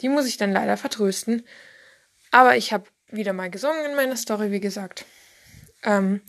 Die 0.00 0.08
muss 0.08 0.26
ich 0.26 0.36
dann 0.36 0.52
leider 0.52 0.76
vertrösten. 0.76 1.44
Aber 2.30 2.56
ich 2.56 2.72
habe 2.72 2.84
wieder 3.08 3.32
mal 3.32 3.50
gesungen 3.50 3.84
in 3.84 3.96
meiner 3.96 4.16
Story, 4.16 4.50
wie 4.50 4.60
gesagt. 4.60 5.04
Ähm, 5.82 6.20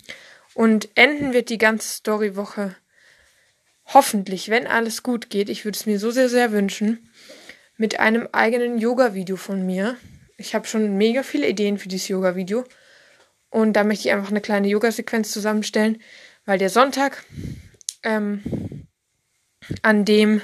und 0.53 0.89
enden 0.95 1.33
wird 1.33 1.49
die 1.49 1.57
ganze 1.57 1.87
Storywoche 1.87 2.75
hoffentlich, 3.93 4.49
wenn 4.49 4.67
alles 4.67 5.03
gut 5.03 5.29
geht, 5.29 5.49
ich 5.49 5.65
würde 5.65 5.77
es 5.77 5.85
mir 5.85 5.99
so 5.99 6.11
sehr, 6.11 6.29
sehr 6.29 6.51
wünschen, 6.51 7.09
mit 7.77 7.99
einem 7.99 8.27
eigenen 8.31 8.77
Yoga-Video 8.77 9.35
von 9.35 9.65
mir. 9.65 9.97
Ich 10.37 10.55
habe 10.55 10.67
schon 10.67 10.97
mega 10.97 11.23
viele 11.23 11.47
Ideen 11.47 11.77
für 11.77 11.87
dieses 11.87 12.07
Yoga-Video. 12.07 12.63
Und 13.49 13.73
da 13.73 13.83
möchte 13.83 14.07
ich 14.07 14.13
einfach 14.13 14.29
eine 14.29 14.41
kleine 14.41 14.67
Yoga-Sequenz 14.67 15.31
zusammenstellen, 15.31 16.01
weil 16.45 16.57
der 16.57 16.69
Sonntag, 16.69 17.23
ähm, 18.03 18.87
an 19.81 20.05
dem 20.05 20.41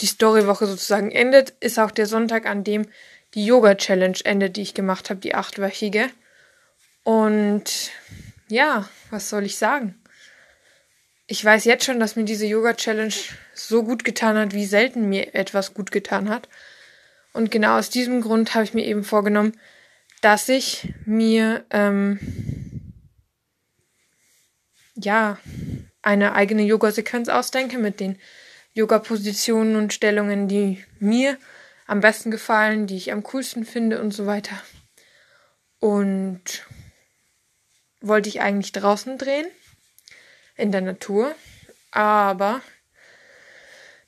die 0.00 0.06
Storywoche 0.06 0.66
sozusagen 0.66 1.10
endet, 1.10 1.50
ist 1.60 1.78
auch 1.78 1.90
der 1.90 2.06
Sonntag, 2.06 2.46
an 2.46 2.64
dem 2.64 2.86
die 3.34 3.46
Yoga-Challenge 3.46 4.18
endet, 4.24 4.56
die 4.56 4.62
ich 4.62 4.74
gemacht 4.74 5.10
habe, 5.10 5.20
die 5.20 5.34
achtwöchige. 5.34 6.08
Und 7.02 7.90
ja, 8.48 8.88
was 9.10 9.28
soll 9.28 9.44
ich 9.44 9.56
sagen? 9.56 10.00
Ich 11.26 11.44
weiß 11.44 11.64
jetzt 11.64 11.84
schon, 11.84 11.98
dass 11.98 12.16
mir 12.16 12.24
diese 12.24 12.46
Yoga-Challenge 12.46 13.14
so 13.54 13.82
gut 13.82 14.04
getan 14.04 14.36
hat, 14.38 14.54
wie 14.54 14.66
selten 14.66 15.08
mir 15.08 15.34
etwas 15.34 15.74
gut 15.74 15.90
getan 15.90 16.28
hat. 16.28 16.48
Und 17.32 17.50
genau 17.50 17.78
aus 17.78 17.90
diesem 17.90 18.22
Grund 18.22 18.54
habe 18.54 18.64
ich 18.64 18.74
mir 18.74 18.84
eben 18.84 19.04
vorgenommen, 19.04 19.58
dass 20.20 20.48
ich 20.48 20.94
mir 21.04 21.64
ähm, 21.70 22.18
ja 24.94 25.38
eine 26.06 26.34
eigene 26.34 26.62
Yoga-Sequenz 26.62 27.28
ausdenke 27.28 27.78
mit 27.78 27.98
den 27.98 28.16
Yoga-Positionen 28.74 29.74
und 29.74 29.92
Stellungen, 29.92 30.46
die 30.46 30.84
mir 31.00 31.36
am 31.88 32.00
besten 32.00 32.30
gefallen, 32.30 32.86
die 32.86 32.96
ich 32.96 33.10
am 33.10 33.24
coolsten 33.24 33.64
finde 33.64 34.00
und 34.00 34.12
so 34.12 34.24
weiter. 34.24 34.56
Und 35.80 36.64
wollte 38.00 38.28
ich 38.28 38.40
eigentlich 38.40 38.70
draußen 38.70 39.18
drehen, 39.18 39.46
in 40.56 40.70
der 40.70 40.80
Natur, 40.80 41.34
aber 41.90 42.62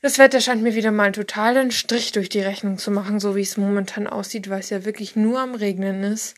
das 0.01 0.19
Wetter 0.19 0.41
scheint 0.41 0.63
mir 0.63 0.77
wieder 0.77 0.93
mal 0.93 1.05
einen 1.05 1.13
totalen 1.15 1.73
Strich 1.73 2.13
durch 2.13 2.29
die 2.29 2.41
Rechnung 2.41 2.79
zu 2.79 2.93
machen, 2.93 3.19
so 3.19 3.35
wie 3.35 3.43
es 3.43 3.57
momentan 3.57 4.07
aussieht, 4.07 4.49
weil 4.49 4.61
es 4.61 4.71
ja 4.71 4.85
wirklich 4.85 5.17
nur 5.17 5.41
am 5.41 5.57
Regnen 5.57 6.05
ist 6.05 6.37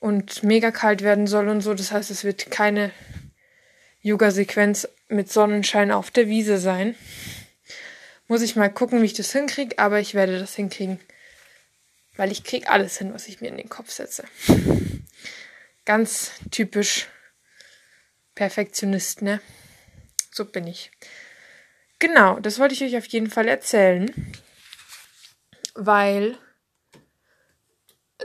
und 0.00 0.42
mega 0.42 0.72
kalt 0.72 1.02
werden 1.02 1.28
soll 1.28 1.48
und 1.48 1.60
so. 1.60 1.74
Das 1.74 1.92
heißt, 1.92 2.10
es 2.10 2.24
wird 2.24 2.50
keine 2.50 2.90
Yoga-Sequenz 4.04 4.86
mit 5.08 5.32
Sonnenschein 5.32 5.90
auf 5.90 6.10
der 6.10 6.28
Wiese 6.28 6.58
sein. 6.58 6.94
Muss 8.28 8.42
ich 8.42 8.54
mal 8.54 8.68
gucken, 8.68 9.00
wie 9.00 9.06
ich 9.06 9.14
das 9.14 9.32
hinkriege, 9.32 9.78
aber 9.78 9.98
ich 9.98 10.12
werde 10.12 10.38
das 10.38 10.54
hinkriegen. 10.54 11.00
Weil 12.16 12.30
ich 12.30 12.44
krieg 12.44 12.70
alles 12.70 12.98
hin, 12.98 13.14
was 13.14 13.28
ich 13.28 13.40
mir 13.40 13.48
in 13.48 13.56
den 13.56 13.70
Kopf 13.70 13.90
setze. 13.90 14.24
Ganz 15.86 16.32
typisch 16.50 17.08
Perfektionist, 18.34 19.22
ne? 19.22 19.40
So 20.30 20.44
bin 20.44 20.66
ich. 20.66 20.90
Genau, 21.98 22.38
das 22.40 22.58
wollte 22.58 22.74
ich 22.74 22.84
euch 22.84 22.98
auf 22.98 23.06
jeden 23.06 23.30
Fall 23.30 23.48
erzählen, 23.48 24.12
weil 25.74 26.36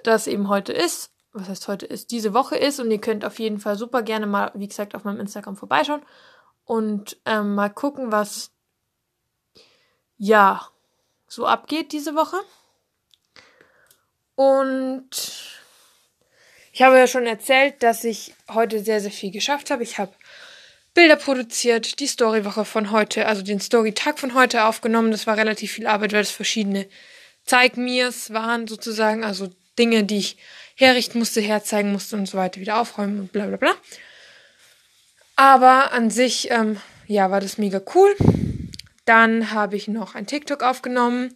das 0.03 0.27
eben 0.27 0.49
heute 0.49 0.73
ist. 0.73 1.09
Was 1.31 1.47
heißt 1.47 1.67
heute 1.67 1.85
ist? 1.85 2.11
Diese 2.11 2.33
Woche 2.33 2.55
ist 2.55 2.79
und 2.79 2.89
ihr 2.89 3.01
könnt 3.01 3.23
auf 3.23 3.39
jeden 3.39 3.59
Fall 3.59 3.77
super 3.77 4.01
gerne 4.01 4.25
mal, 4.25 4.51
wie 4.55 4.67
gesagt, 4.67 4.95
auf 4.95 5.03
meinem 5.03 5.19
Instagram 5.19 5.55
vorbeischauen 5.55 6.01
und 6.65 7.17
ähm, 7.25 7.55
mal 7.55 7.69
gucken, 7.69 8.11
was 8.11 8.51
ja 10.17 10.67
so 11.27 11.45
abgeht 11.45 11.91
diese 11.91 12.15
Woche. 12.15 12.37
Und 14.35 15.09
ich 16.71 16.81
habe 16.81 16.97
ja 16.97 17.07
schon 17.07 17.25
erzählt, 17.27 17.83
dass 17.83 18.03
ich 18.03 18.33
heute 18.49 18.79
sehr, 18.79 19.01
sehr 19.01 19.11
viel 19.11 19.31
geschafft 19.31 19.69
habe. 19.69 19.83
Ich 19.83 19.97
habe 19.97 20.13
Bilder 20.93 21.15
produziert, 21.15 21.99
die 21.99 22.07
Storywoche 22.07 22.65
von 22.65 22.91
heute, 22.91 23.27
also 23.27 23.41
den 23.41 23.59
Storytag 23.59 24.17
von 24.17 24.33
heute 24.33 24.65
aufgenommen. 24.65 25.11
Das 25.11 25.27
war 25.27 25.37
relativ 25.37 25.73
viel 25.73 25.87
Arbeit, 25.87 26.13
weil 26.13 26.21
es 26.21 26.31
verschiedene 26.31 26.87
Zeig-Mirs 27.45 28.33
waren 28.33 28.67
sozusagen, 28.67 29.23
also 29.23 29.49
Dinge, 29.77 30.03
die 30.03 30.17
ich 30.17 30.37
herrichten 30.79 31.19
musste, 31.19 31.41
herzeigen 31.41 31.91
musste 31.91 32.15
und 32.15 32.25
so 32.25 32.37
weiter, 32.37 32.61
wieder 32.61 32.79
aufräumen 32.79 33.19
und 33.19 33.31
bla 33.31 33.47
bla 33.47 33.57
bla. 33.57 33.75
Aber 35.35 35.91
an 35.91 36.09
sich, 36.09 36.49
ähm, 36.51 36.79
ja, 37.07 37.31
war 37.31 37.41
das 37.41 37.57
mega 37.57 37.81
cool. 37.95 38.15
Dann 39.05 39.51
habe 39.51 39.75
ich 39.75 39.87
noch 39.87 40.15
ein 40.15 40.27
TikTok 40.27 40.63
aufgenommen. 40.63 41.35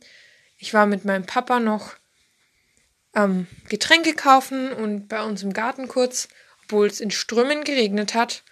Ich 0.57 0.73
war 0.73 0.85
mit 0.85 1.05
meinem 1.05 1.25
Papa 1.25 1.59
noch 1.59 1.93
ähm, 3.15 3.47
Getränke 3.69 4.13
kaufen 4.13 4.71
und 4.71 5.07
bei 5.07 5.23
uns 5.23 5.43
im 5.43 5.53
Garten 5.53 5.87
kurz, 5.87 6.27
obwohl 6.63 6.87
es 6.87 7.01
in 7.01 7.11
Strömen 7.11 7.63
geregnet 7.63 8.13
hat. 8.13 8.43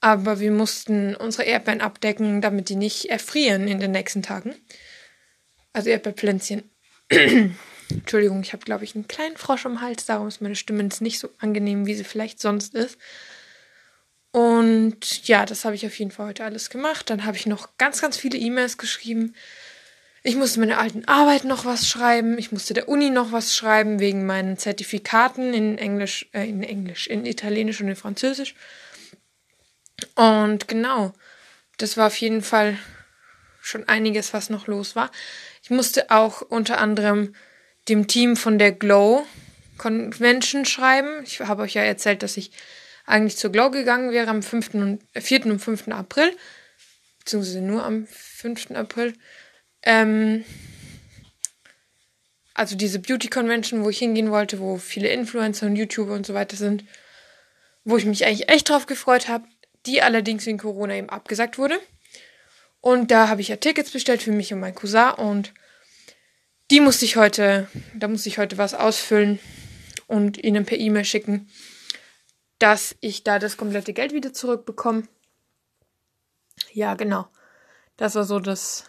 aber 0.00 0.40
wir 0.40 0.52
mussten 0.52 1.16
unsere 1.16 1.44
Erdbeeren 1.44 1.80
abdecken, 1.80 2.40
damit 2.40 2.68
die 2.68 2.76
nicht 2.76 3.06
erfrieren 3.06 3.66
in 3.66 3.80
den 3.80 3.90
nächsten 3.90 4.22
Tagen. 4.22 4.54
Also 5.72 5.90
Erdbeerpflänzchen. 5.90 6.70
Entschuldigung, 7.90 8.42
ich 8.42 8.52
habe, 8.52 8.64
glaube 8.64 8.84
ich, 8.84 8.94
einen 8.94 9.08
kleinen 9.08 9.36
Frosch 9.36 9.64
im 9.64 9.80
Hals, 9.80 10.06
darum 10.06 10.28
ist 10.28 10.40
meine 10.40 10.56
Stimme 10.56 10.82
jetzt 10.82 11.00
nicht 11.00 11.18
so 11.18 11.30
angenehm, 11.38 11.86
wie 11.86 11.94
sie 11.94 12.04
vielleicht 12.04 12.40
sonst 12.40 12.74
ist. 12.74 12.98
Und 14.32 15.26
ja, 15.26 15.46
das 15.46 15.64
habe 15.64 15.74
ich 15.74 15.86
auf 15.86 15.98
jeden 15.98 16.10
Fall 16.10 16.26
heute 16.26 16.44
alles 16.44 16.68
gemacht. 16.68 17.08
Dann 17.08 17.24
habe 17.24 17.38
ich 17.38 17.46
noch 17.46 17.78
ganz, 17.78 18.02
ganz 18.02 18.18
viele 18.18 18.36
E-Mails 18.36 18.76
geschrieben. 18.76 19.34
Ich 20.22 20.36
musste 20.36 20.60
meine 20.60 20.76
alten 20.76 21.06
Arbeit 21.06 21.44
noch 21.44 21.64
was 21.64 21.88
schreiben. 21.88 22.36
Ich 22.36 22.52
musste 22.52 22.74
der 22.74 22.88
Uni 22.88 23.08
noch 23.08 23.32
was 23.32 23.54
schreiben 23.54 23.98
wegen 23.98 24.26
meinen 24.26 24.58
Zertifikaten 24.58 25.54
in 25.54 25.78
Englisch, 25.78 26.28
äh, 26.32 26.46
in 26.46 26.62
Englisch, 26.62 27.06
in 27.06 27.24
Italienisch 27.24 27.80
und 27.80 27.88
in 27.88 27.96
Französisch. 27.96 28.54
Und 30.16 30.68
genau, 30.68 31.14
das 31.78 31.96
war 31.96 32.08
auf 32.08 32.16
jeden 32.16 32.42
Fall 32.42 32.76
schon 33.62 33.88
einiges, 33.88 34.34
was 34.34 34.50
noch 34.50 34.66
los 34.66 34.96
war. 34.96 35.10
Ich 35.62 35.70
musste 35.70 36.10
auch 36.10 36.42
unter 36.42 36.78
anderem 36.78 37.34
dem 37.88 38.06
Team 38.06 38.36
von 38.36 38.58
der 38.58 38.72
Glow 38.72 39.26
Convention 39.78 40.64
schreiben. 40.64 41.22
Ich 41.24 41.40
habe 41.40 41.62
euch 41.62 41.74
ja 41.74 41.82
erzählt, 41.82 42.22
dass 42.22 42.36
ich 42.36 42.50
eigentlich 43.04 43.36
zur 43.36 43.52
Glow 43.52 43.70
gegangen 43.70 44.10
wäre 44.10 44.28
am 44.28 44.42
5. 44.42 44.74
und, 44.74 45.02
4. 45.14 45.46
und 45.46 45.58
5. 45.60 45.88
April. 45.88 46.32
Beziehungsweise 47.20 47.60
nur 47.60 47.84
am 47.84 48.06
5. 48.06 48.72
April. 48.72 49.14
Ähm, 49.82 50.44
also 52.54 52.74
diese 52.74 52.98
Beauty 52.98 53.28
Convention, 53.28 53.84
wo 53.84 53.90
ich 53.90 53.98
hingehen 53.98 54.30
wollte, 54.30 54.58
wo 54.60 54.78
viele 54.78 55.08
Influencer 55.08 55.66
und 55.66 55.76
YouTuber 55.76 56.14
und 56.14 56.26
so 56.26 56.34
weiter 56.34 56.56
sind, 56.56 56.84
wo 57.84 57.96
ich 57.96 58.06
mich 58.06 58.24
eigentlich 58.24 58.48
echt 58.48 58.68
drauf 58.68 58.86
gefreut 58.86 59.28
habe, 59.28 59.46
die 59.84 60.02
allerdings 60.02 60.46
wegen 60.46 60.58
Corona 60.58 60.96
eben 60.96 61.10
abgesagt 61.10 61.58
wurde. 61.58 61.78
Und 62.80 63.10
da 63.10 63.28
habe 63.28 63.40
ich 63.40 63.48
ja 63.48 63.56
Tickets 63.56 63.90
bestellt 63.90 64.22
für 64.22 64.32
mich 64.32 64.52
und 64.52 64.60
meinen 64.60 64.74
Cousin 64.74 65.10
und 65.16 65.52
die 66.70 66.80
musste 66.80 67.04
ich 67.04 67.16
heute, 67.16 67.68
da 67.94 68.08
musste 68.08 68.28
ich 68.28 68.38
heute 68.38 68.58
was 68.58 68.74
ausfüllen 68.74 69.38
und 70.06 70.42
ihnen 70.42 70.64
per 70.64 70.78
E-Mail 70.78 71.04
schicken, 71.04 71.48
dass 72.58 72.96
ich 73.00 73.22
da 73.22 73.38
das 73.38 73.56
komplette 73.56 73.92
Geld 73.92 74.12
wieder 74.12 74.32
zurückbekomme. 74.32 75.06
Ja, 76.72 76.94
genau. 76.94 77.28
Das 77.96 78.14
war 78.14 78.24
so 78.24 78.40
das, 78.40 78.84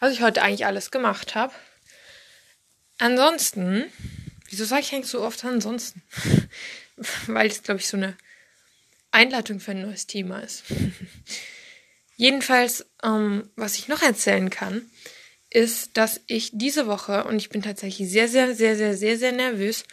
was 0.00 0.12
ich 0.12 0.22
heute 0.22 0.42
eigentlich 0.42 0.66
alles 0.66 0.90
gemacht 0.90 1.34
habe. 1.34 1.52
Ansonsten, 2.98 3.84
wieso 4.48 4.64
sage 4.64 4.82
ich 4.82 4.92
eigentlich 4.92 5.10
so 5.10 5.22
oft 5.22 5.44
ansonsten? 5.44 6.02
Weil 7.26 7.48
es, 7.48 7.62
glaube 7.62 7.80
ich, 7.80 7.88
so 7.88 7.96
eine 7.96 8.16
Einleitung 9.10 9.60
für 9.60 9.72
ein 9.72 9.82
neues 9.82 10.06
Thema 10.06 10.40
ist. 10.40 10.64
Jedenfalls, 12.16 12.86
ähm, 13.02 13.50
was 13.56 13.76
ich 13.76 13.88
noch 13.88 14.02
erzählen 14.02 14.50
kann, 14.50 14.90
ist, 15.54 15.96
dass 15.96 16.20
ich 16.26 16.50
diese 16.52 16.86
Woche, 16.86 17.24
und 17.24 17.36
ich 17.36 17.50
bin 17.50 17.62
tatsächlich 17.62 18.10
sehr, 18.10 18.28
sehr, 18.28 18.54
sehr, 18.54 18.76
sehr, 18.76 18.96
sehr, 18.96 19.18
sehr 19.18 19.32
nervös, 19.32 19.84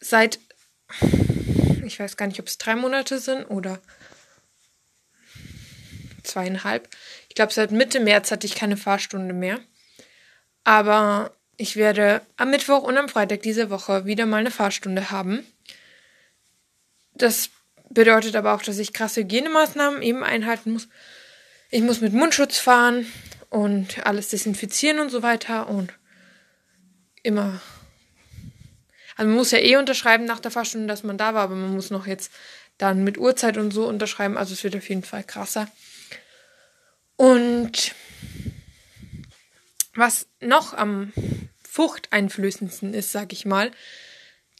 seit, 0.00 0.38
ich 1.84 1.98
weiß 1.98 2.16
gar 2.16 2.26
nicht, 2.26 2.40
ob 2.40 2.46
es 2.46 2.58
drei 2.58 2.76
Monate 2.76 3.18
sind 3.18 3.44
oder 3.46 3.80
zweieinhalb. 6.22 6.88
Ich 7.28 7.34
glaube, 7.34 7.52
seit 7.52 7.72
Mitte 7.72 8.00
März 8.00 8.30
hatte 8.30 8.46
ich 8.46 8.54
keine 8.54 8.76
Fahrstunde 8.76 9.34
mehr. 9.34 9.58
Aber 10.64 11.34
ich 11.56 11.76
werde 11.76 12.20
am 12.36 12.50
Mittwoch 12.50 12.82
und 12.82 12.96
am 12.96 13.08
Freitag 13.08 13.42
diese 13.42 13.70
Woche 13.70 14.04
wieder 14.04 14.26
mal 14.26 14.38
eine 14.38 14.50
Fahrstunde 14.50 15.10
haben. 15.10 15.46
Das 17.14 17.50
bedeutet 17.88 18.36
aber 18.36 18.54
auch, 18.54 18.62
dass 18.62 18.78
ich 18.78 18.92
krasse 18.92 19.20
Hygienemaßnahmen 19.20 20.02
eben 20.02 20.22
einhalten 20.22 20.72
muss. 20.72 20.88
Ich 21.70 21.82
muss 21.82 22.00
mit 22.00 22.12
Mundschutz 22.12 22.58
fahren 22.58 23.06
und 23.52 24.06
alles 24.06 24.28
desinfizieren 24.28 24.98
und 24.98 25.10
so 25.10 25.22
weiter 25.22 25.68
und 25.68 25.92
immer. 27.22 27.60
Also 29.14 29.28
man 29.28 29.36
muss 29.36 29.50
ja 29.50 29.58
eh 29.58 29.76
unterschreiben 29.76 30.24
nach 30.24 30.40
der 30.40 30.50
Fahrstunde, 30.50 30.86
dass 30.86 31.02
man 31.02 31.18
da 31.18 31.34
war, 31.34 31.42
aber 31.42 31.54
man 31.54 31.74
muss 31.74 31.90
noch 31.90 32.06
jetzt 32.06 32.32
dann 32.78 33.04
mit 33.04 33.18
Uhrzeit 33.18 33.58
und 33.58 33.70
so 33.70 33.86
unterschreiben. 33.86 34.38
Also 34.38 34.54
es 34.54 34.64
wird 34.64 34.74
auf 34.74 34.88
jeden 34.88 35.02
Fall 35.02 35.22
krasser. 35.22 35.68
Und 37.16 37.94
was 39.94 40.28
noch 40.40 40.72
am 40.72 41.12
furchteinflößendsten 41.68 42.94
ist, 42.94 43.12
sag 43.12 43.34
ich 43.34 43.44
mal, 43.44 43.70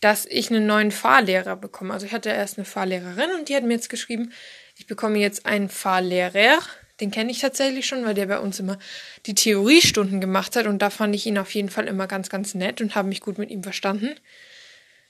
dass 0.02 0.26
ich 0.26 0.50
einen 0.50 0.66
neuen 0.66 0.90
Fahrlehrer 0.90 1.57
bekomme. 1.57 1.94
Also 1.94 2.05
ich 2.05 2.12
hatte 2.12 2.28
erst 2.28 2.59
eine 2.59 2.66
Fahrlehrerin 2.66 3.31
und 3.38 3.48
die 3.48 3.57
hat 3.57 3.64
mir 3.64 3.72
jetzt 3.72 3.88
geschrieben, 3.88 4.35
ich 4.76 4.87
bekomme 4.87 5.18
jetzt 5.18 5.46
einen 5.46 5.70
Fahrlehrer. 5.70 6.59
Den 7.02 7.10
kenne 7.10 7.32
ich 7.32 7.40
tatsächlich 7.40 7.84
schon, 7.84 8.04
weil 8.04 8.14
der 8.14 8.26
bei 8.26 8.38
uns 8.38 8.60
immer 8.60 8.78
die 9.26 9.34
Theoriestunden 9.34 10.20
gemacht 10.20 10.54
hat 10.54 10.66
und 10.66 10.80
da 10.80 10.88
fand 10.88 11.14
ich 11.16 11.26
ihn 11.26 11.36
auf 11.36 11.52
jeden 11.52 11.68
Fall 11.68 11.88
immer 11.88 12.06
ganz, 12.06 12.28
ganz 12.28 12.54
nett 12.54 12.80
und 12.80 12.94
habe 12.94 13.08
mich 13.08 13.20
gut 13.20 13.38
mit 13.38 13.50
ihm 13.50 13.64
verstanden. 13.64 14.14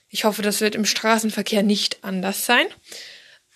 Ich 0.09 0.25
hoffe, 0.25 0.41
das 0.41 0.59
wird 0.59 0.73
im 0.73 0.85
Straßenverkehr 0.85 1.61
nicht 1.61 2.03
anders 2.03 2.45
sein. 2.45 2.65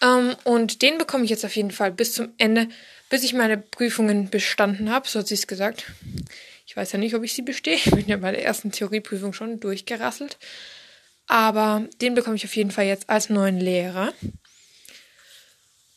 Ähm, 0.03 0.35
und 0.43 0.83
den 0.83 0.99
bekomme 0.99 1.23
ich 1.23 1.31
jetzt 1.31 1.45
auf 1.45 1.55
jeden 1.55 1.71
Fall 1.71 1.91
bis 1.91 2.13
zum 2.13 2.29
Ende, 2.37 2.69
bis 3.09 3.23
ich 3.23 3.33
meine 3.33 3.57
Prüfungen 3.57 4.29
bestanden 4.29 4.91
habe, 4.91 5.07
so 5.07 5.19
hat 5.19 5.27
sie 5.27 5.33
es 5.33 5.47
gesagt. 5.47 5.85
Ich 6.67 6.77
weiß 6.77 6.91
ja 6.91 6.99
nicht, 6.99 7.15
ob 7.15 7.23
ich 7.23 7.33
sie 7.33 7.41
bestehe. 7.41 7.75
Ich 7.75 7.89
bin 7.89 8.07
ja 8.07 8.17
bei 8.17 8.31
der 8.31 8.45
ersten 8.45 8.71
Theorieprüfung 8.71 9.33
schon 9.33 9.59
durchgerasselt. 9.59 10.37
Aber 11.25 11.87
den 12.01 12.13
bekomme 12.13 12.35
ich 12.35 12.45
auf 12.45 12.55
jeden 12.55 12.71
Fall 12.71 12.85
jetzt 12.85 13.09
als 13.09 13.31
neuen 13.31 13.59
Lehrer. 13.59 14.13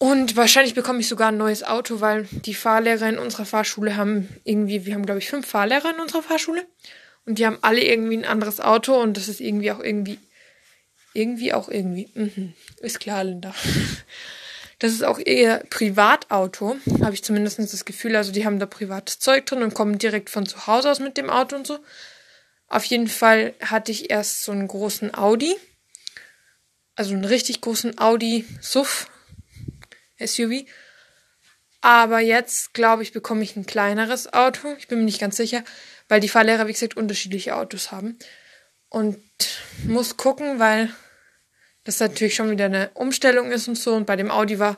Und 0.03 0.35
wahrscheinlich 0.35 0.73
bekomme 0.73 1.01
ich 1.01 1.09
sogar 1.09 1.29
ein 1.29 1.37
neues 1.37 1.63
Auto, 1.63 2.01
weil 2.01 2.27
die 2.31 2.55
Fahrlehrer 2.55 3.07
in 3.07 3.19
unserer 3.19 3.45
Fahrschule 3.45 3.99
haben 3.99 4.31
irgendwie, 4.45 4.87
wir 4.87 4.95
haben 4.95 5.05
glaube 5.05 5.19
ich 5.19 5.29
fünf 5.29 5.47
Fahrlehrer 5.47 5.91
in 5.91 6.01
unserer 6.01 6.23
Fahrschule. 6.23 6.65
Und 7.27 7.39
die 7.39 7.45
haben 7.45 7.59
alle 7.61 7.85
irgendwie 7.85 8.17
ein 8.17 8.25
anderes 8.25 8.61
Auto 8.61 8.99
und 8.99 9.19
das 9.19 9.29
ist 9.29 9.43
irgendwie 9.43 9.71
auch 9.71 9.79
irgendwie, 9.79 10.19
irgendwie 11.13 11.53
auch 11.53 11.69
irgendwie, 11.69 12.09
mhm, 12.15 12.55
ist 12.81 12.99
klar, 12.99 13.25
Linda. 13.25 13.55
Das 14.79 14.93
ist 14.93 15.05
auch 15.05 15.19
eher 15.23 15.63
Privatauto, 15.69 16.79
habe 17.03 17.13
ich 17.13 17.23
zumindest 17.23 17.59
das 17.59 17.85
Gefühl. 17.85 18.17
Also 18.17 18.33
die 18.33 18.47
haben 18.47 18.59
da 18.59 18.65
privates 18.65 19.19
Zeug 19.19 19.45
drin 19.45 19.63
und 19.63 19.75
kommen 19.75 19.99
direkt 19.99 20.31
von 20.31 20.47
zu 20.47 20.67
Hause 20.67 20.91
aus 20.91 21.01
mit 21.01 21.19
dem 21.19 21.29
Auto 21.29 21.55
und 21.57 21.67
so. 21.67 21.79
Auf 22.69 22.85
jeden 22.85 23.09
Fall 23.09 23.53
hatte 23.61 23.93
ich 23.93 24.11
erst 24.11 24.45
so 24.45 24.53
einen 24.53 24.67
großen 24.67 25.15
Audi. 25.15 25.55
Also 26.97 27.13
einen 27.13 27.27
richtig 27.27 27.61
großen 27.61 27.99
Audi 27.99 28.47
SUV 28.63 29.11
SUV. 30.25 30.65
Aber 31.81 32.21
jetzt, 32.21 32.75
glaube 32.75 33.03
ich, 33.03 33.13
bekomme 33.13 33.43
ich 33.43 33.57
ein 33.57 33.67
kleineres 33.67 34.33
Auto. 34.33 34.75
Ich 34.79 34.89
bin 34.89 34.99
mir 34.99 35.05
nicht 35.05 35.21
ganz 35.21 35.37
sicher, 35.37 35.65
weil 36.09 36.21
die 36.21 36.29
Fahrlehrer, 36.29 36.67
wie 36.67 36.73
gesagt, 36.73 36.97
unterschiedliche 36.97 37.57
Autos 37.57 37.91
haben. 37.91 38.19
Und 38.89 39.19
muss 39.85 40.17
gucken, 40.17 40.59
weil 40.59 40.91
das 41.85 42.01
natürlich 42.01 42.35
schon 42.35 42.51
wieder 42.51 42.67
eine 42.67 42.91
Umstellung 42.95 43.51
ist 43.51 43.69
und 43.69 43.77
so. 43.77 43.95
Und 43.95 44.07
bei 44.07 44.17
dem 44.17 44.31
Audi 44.31 44.59
war 44.59 44.77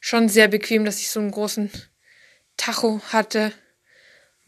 schon 0.00 0.28
sehr 0.28 0.48
bequem, 0.48 0.84
dass 0.84 0.98
ich 0.98 1.10
so 1.10 1.20
einen 1.20 1.30
großen 1.30 1.70
Tacho 2.56 3.00
hatte 3.12 3.52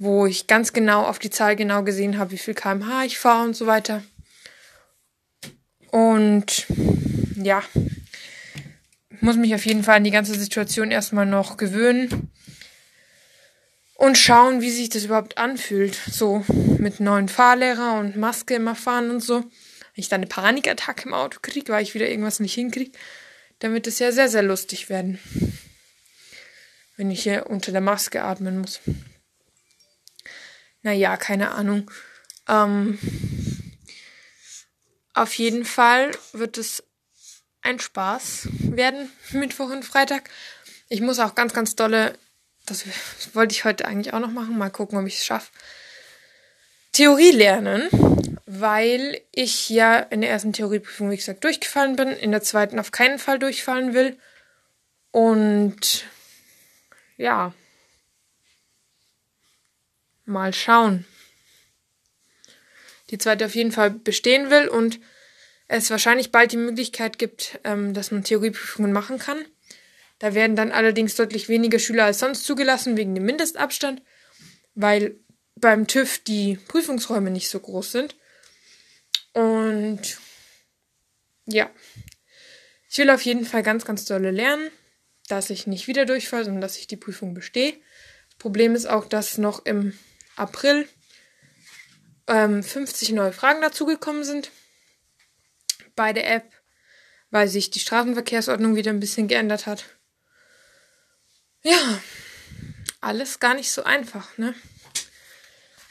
wo 0.02 0.26
ich 0.26 0.48
ganz 0.48 0.72
genau 0.72 1.04
auf 1.04 1.20
die 1.20 1.30
Zahl 1.30 1.54
genau 1.54 1.84
gesehen 1.84 2.18
habe, 2.18 2.32
wie 2.32 2.38
viel 2.38 2.54
kmh 2.54 3.04
ich 3.04 3.18
fahre 3.18 3.44
und 3.44 3.54
so 3.54 3.66
weiter. 3.66 4.02
Und 5.92 6.66
ja, 7.36 7.62
muss 9.22 9.36
mich 9.36 9.54
auf 9.54 9.64
jeden 9.64 9.82
Fall 9.84 9.96
an 9.96 10.04
die 10.04 10.10
ganze 10.10 10.38
Situation 10.38 10.90
erstmal 10.90 11.26
noch 11.26 11.56
gewöhnen 11.56 12.30
und 13.94 14.18
schauen, 14.18 14.60
wie 14.60 14.70
sich 14.70 14.88
das 14.88 15.04
überhaupt 15.04 15.38
anfühlt. 15.38 15.94
So 15.94 16.44
mit 16.78 17.00
neuen 17.00 17.28
Fahrlehrer 17.28 17.98
und 17.98 18.16
Maske 18.16 18.54
immer 18.54 18.74
fahren 18.74 19.10
und 19.10 19.20
so. 19.20 19.40
Wenn 19.40 19.50
ich 19.94 20.08
dann 20.08 20.20
eine 20.20 20.28
Panikattacke 20.28 21.08
im 21.08 21.14
Auto 21.14 21.38
kriege, 21.40 21.72
weil 21.72 21.82
ich 21.82 21.94
wieder 21.94 22.08
irgendwas 22.08 22.40
nicht 22.40 22.54
hinkriege, 22.54 22.92
dann 23.60 23.72
wird 23.72 23.86
es 23.86 23.98
ja 23.98 24.12
sehr, 24.12 24.28
sehr 24.28 24.42
lustig 24.42 24.88
werden. 24.88 25.18
Wenn 26.96 27.10
ich 27.10 27.22
hier 27.22 27.46
unter 27.48 27.72
der 27.72 27.80
Maske 27.80 28.22
atmen 28.22 28.58
muss 28.58 28.80
naja, 30.82 31.16
keine 31.16 31.52
Ahnung. 31.52 31.90
Ähm, 32.48 32.98
auf 35.14 35.34
jeden 35.34 35.64
Fall 35.64 36.10
wird 36.32 36.58
es 36.58 36.82
ein 37.62 37.78
Spaß 37.78 38.48
werden, 38.60 39.10
Mittwoch 39.30 39.70
und 39.70 39.84
Freitag. 39.84 40.28
Ich 40.88 41.00
muss 41.00 41.18
auch 41.18 41.34
ganz, 41.34 41.54
ganz 41.54 41.74
dolle, 41.76 42.18
das 42.66 42.84
wollte 43.34 43.54
ich 43.54 43.64
heute 43.64 43.86
eigentlich 43.86 44.12
auch 44.12 44.20
noch 44.20 44.30
machen, 44.30 44.58
mal 44.58 44.70
gucken, 44.70 44.98
ob 44.98 45.06
ich 45.06 45.16
es 45.18 45.24
schaffe. 45.24 45.50
Theorie 46.92 47.30
lernen, 47.30 47.88
weil 48.44 49.20
ich 49.32 49.70
ja 49.70 49.98
in 49.98 50.20
der 50.20 50.30
ersten 50.30 50.52
Theorieprüfung, 50.52 51.10
wie 51.10 51.16
gesagt, 51.16 51.44
durchgefallen 51.44 51.96
bin, 51.96 52.08
in 52.08 52.32
der 52.32 52.42
zweiten 52.42 52.78
auf 52.78 52.90
keinen 52.90 53.18
Fall 53.18 53.38
durchfallen 53.38 53.94
will. 53.94 54.18
Und 55.10 56.04
ja, 57.16 57.54
Mal 60.24 60.54
schauen. 60.54 61.04
Die 63.10 63.18
zweite 63.18 63.46
auf 63.46 63.54
jeden 63.54 63.72
Fall 63.72 63.90
bestehen 63.90 64.50
will 64.50 64.68
und 64.68 65.00
es 65.72 65.90
wahrscheinlich 65.90 66.30
bald 66.30 66.52
die 66.52 66.58
Möglichkeit 66.58 67.18
gibt, 67.18 67.58
ähm, 67.64 67.94
dass 67.94 68.10
man 68.10 68.24
Theorieprüfungen 68.24 68.92
machen 68.92 69.18
kann. 69.18 69.42
Da 70.18 70.34
werden 70.34 70.54
dann 70.54 70.70
allerdings 70.70 71.16
deutlich 71.16 71.48
weniger 71.48 71.78
Schüler 71.78 72.04
als 72.04 72.18
sonst 72.18 72.44
zugelassen 72.44 72.96
wegen 72.96 73.14
dem 73.14 73.24
Mindestabstand, 73.24 74.02
weil 74.74 75.16
beim 75.56 75.86
TÜV 75.86 76.18
die 76.24 76.58
Prüfungsräume 76.68 77.30
nicht 77.30 77.48
so 77.48 77.58
groß 77.58 77.90
sind. 77.90 78.16
Und 79.32 80.18
ja, 81.46 81.70
ich 82.90 82.98
will 82.98 83.08
auf 83.08 83.22
jeden 83.22 83.46
Fall 83.46 83.62
ganz, 83.62 83.86
ganz 83.86 84.04
dolle 84.04 84.30
lernen, 84.30 84.70
dass 85.28 85.48
ich 85.48 85.66
nicht 85.66 85.86
wieder 85.86 86.04
durchfalle, 86.04 86.44
sondern 86.44 86.60
dass 86.60 86.76
ich 86.76 86.86
die 86.86 86.96
Prüfung 86.96 87.32
bestehe. 87.32 87.72
Das 88.28 88.38
Problem 88.38 88.74
ist 88.74 88.86
auch, 88.86 89.06
dass 89.06 89.38
noch 89.38 89.64
im 89.64 89.98
April 90.36 90.86
ähm, 92.26 92.62
50 92.62 93.12
neue 93.12 93.32
Fragen 93.32 93.62
dazugekommen 93.62 94.22
sind 94.22 94.50
bei 95.94 96.12
der 96.12 96.30
App, 96.30 96.52
weil 97.30 97.48
sich 97.48 97.70
die 97.70 97.80
Straßenverkehrsordnung 97.80 98.76
wieder 98.76 98.90
ein 98.90 99.00
bisschen 99.00 99.28
geändert 99.28 99.66
hat. 99.66 99.84
Ja, 101.62 102.00
alles 103.00 103.40
gar 103.40 103.54
nicht 103.54 103.70
so 103.70 103.84
einfach, 103.84 104.36
ne? 104.38 104.54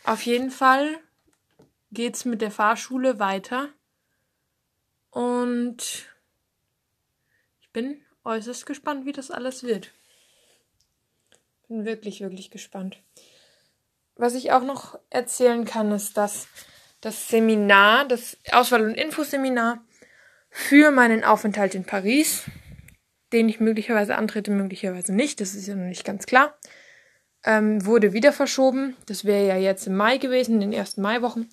Auf 0.04 0.24
jeden 0.24 0.52
Fall 0.52 1.00
geht's 1.92 2.26
mit 2.26 2.42
der 2.42 2.52
Fahrschule 2.52 3.20
weiter. 3.20 3.70
Und 5.12 6.08
ich 7.62 7.70
bin 7.72 8.02
äußerst 8.24 8.66
gespannt, 8.66 9.06
wie 9.06 9.12
das 9.12 9.32
alles 9.32 9.64
wird. 9.64 9.92
Bin 11.68 11.86
wirklich, 11.86 12.22
wirklich 12.22 12.50
gespannt. 12.50 12.98
Was 14.16 14.34
ich 14.34 14.52
auch 14.52 14.64
noch 14.64 15.00
erzählen 15.10 15.66
kann, 15.66 15.92
ist, 15.92 16.18
dass 16.18 16.48
das 17.02 17.28
Seminar, 17.28 18.08
das 18.08 18.38
Auswahl- 18.52 18.86
und 18.86 18.96
Infoseminar 18.96 19.84
für 20.52 20.92
meinen 20.92 21.24
Aufenthalt 21.24 21.74
in 21.74 21.86
Paris, 21.86 22.44
den 23.32 23.48
ich 23.50 23.62
möglicherweise 23.62 24.18
antrete, 24.18 24.52
möglicherweise 24.52 25.16
nicht, 25.16 25.40
das 25.40 25.56
ist 25.56 25.68
ja 25.68 25.76
noch 25.76 25.88
nicht 25.88 26.04
ganz 26.04 26.26
klar, 26.26 26.58
ähm, 27.44 27.86
wurde 27.86 28.14
wieder 28.14 28.34
verschoben. 28.34 28.96
Das 29.08 29.26
wäre 29.26 29.48
ja 29.48 29.56
jetzt 29.56 29.88
im 29.88 29.96
Mai 29.96 30.18
gewesen, 30.18 30.56
in 30.56 30.62
den 30.62 30.74
ersten 30.74 31.02
Maiwochen. 31.02 31.50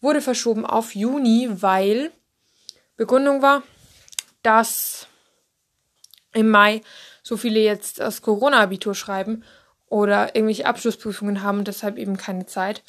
Wurde 0.00 0.20
verschoben 0.20 0.64
auf 0.64 0.94
Juni, 0.94 1.48
weil 1.50 2.12
Begründung 2.96 3.42
war, 3.42 3.62
dass 4.42 5.08
im 6.32 6.48
Mai 6.48 6.82
so 7.22 7.36
viele 7.36 7.58
jetzt 7.58 7.98
das 7.98 8.22
Corona-Abitur 8.22 8.94
schreiben 8.94 9.42
oder 9.88 10.36
irgendwelche 10.36 10.66
Abschlussprüfungen 10.66 11.42
haben 11.42 11.58
und 11.58 11.68
deshalb 11.68 11.98
eben 11.98 12.16
keine 12.16 12.46
Zeit, 12.46 12.84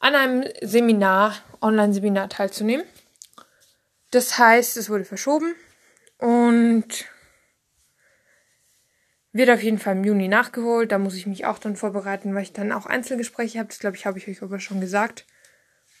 an 0.00 0.14
einem 0.14 0.44
Seminar, 0.60 1.34
Online-Seminar 1.60 2.28
teilzunehmen. 2.28 2.84
Das 4.10 4.38
heißt, 4.38 4.76
es 4.76 4.88
wurde 4.88 5.04
verschoben 5.04 5.54
und 6.18 7.06
wird 9.32 9.50
auf 9.50 9.62
jeden 9.62 9.78
Fall 9.78 9.96
im 9.96 10.04
Juni 10.04 10.28
nachgeholt. 10.28 10.92
Da 10.92 10.98
muss 10.98 11.14
ich 11.14 11.26
mich 11.26 11.44
auch 11.44 11.58
dann 11.58 11.76
vorbereiten, 11.76 12.34
weil 12.34 12.42
ich 12.42 12.52
dann 12.52 12.72
auch 12.72 12.86
Einzelgespräche 12.86 13.58
habe. 13.58 13.68
Das 13.68 13.78
glaube 13.78 13.96
ich, 13.96 14.06
habe 14.06 14.18
ich 14.18 14.28
euch 14.28 14.42
aber 14.42 14.60
schon 14.60 14.80
gesagt. 14.80 15.26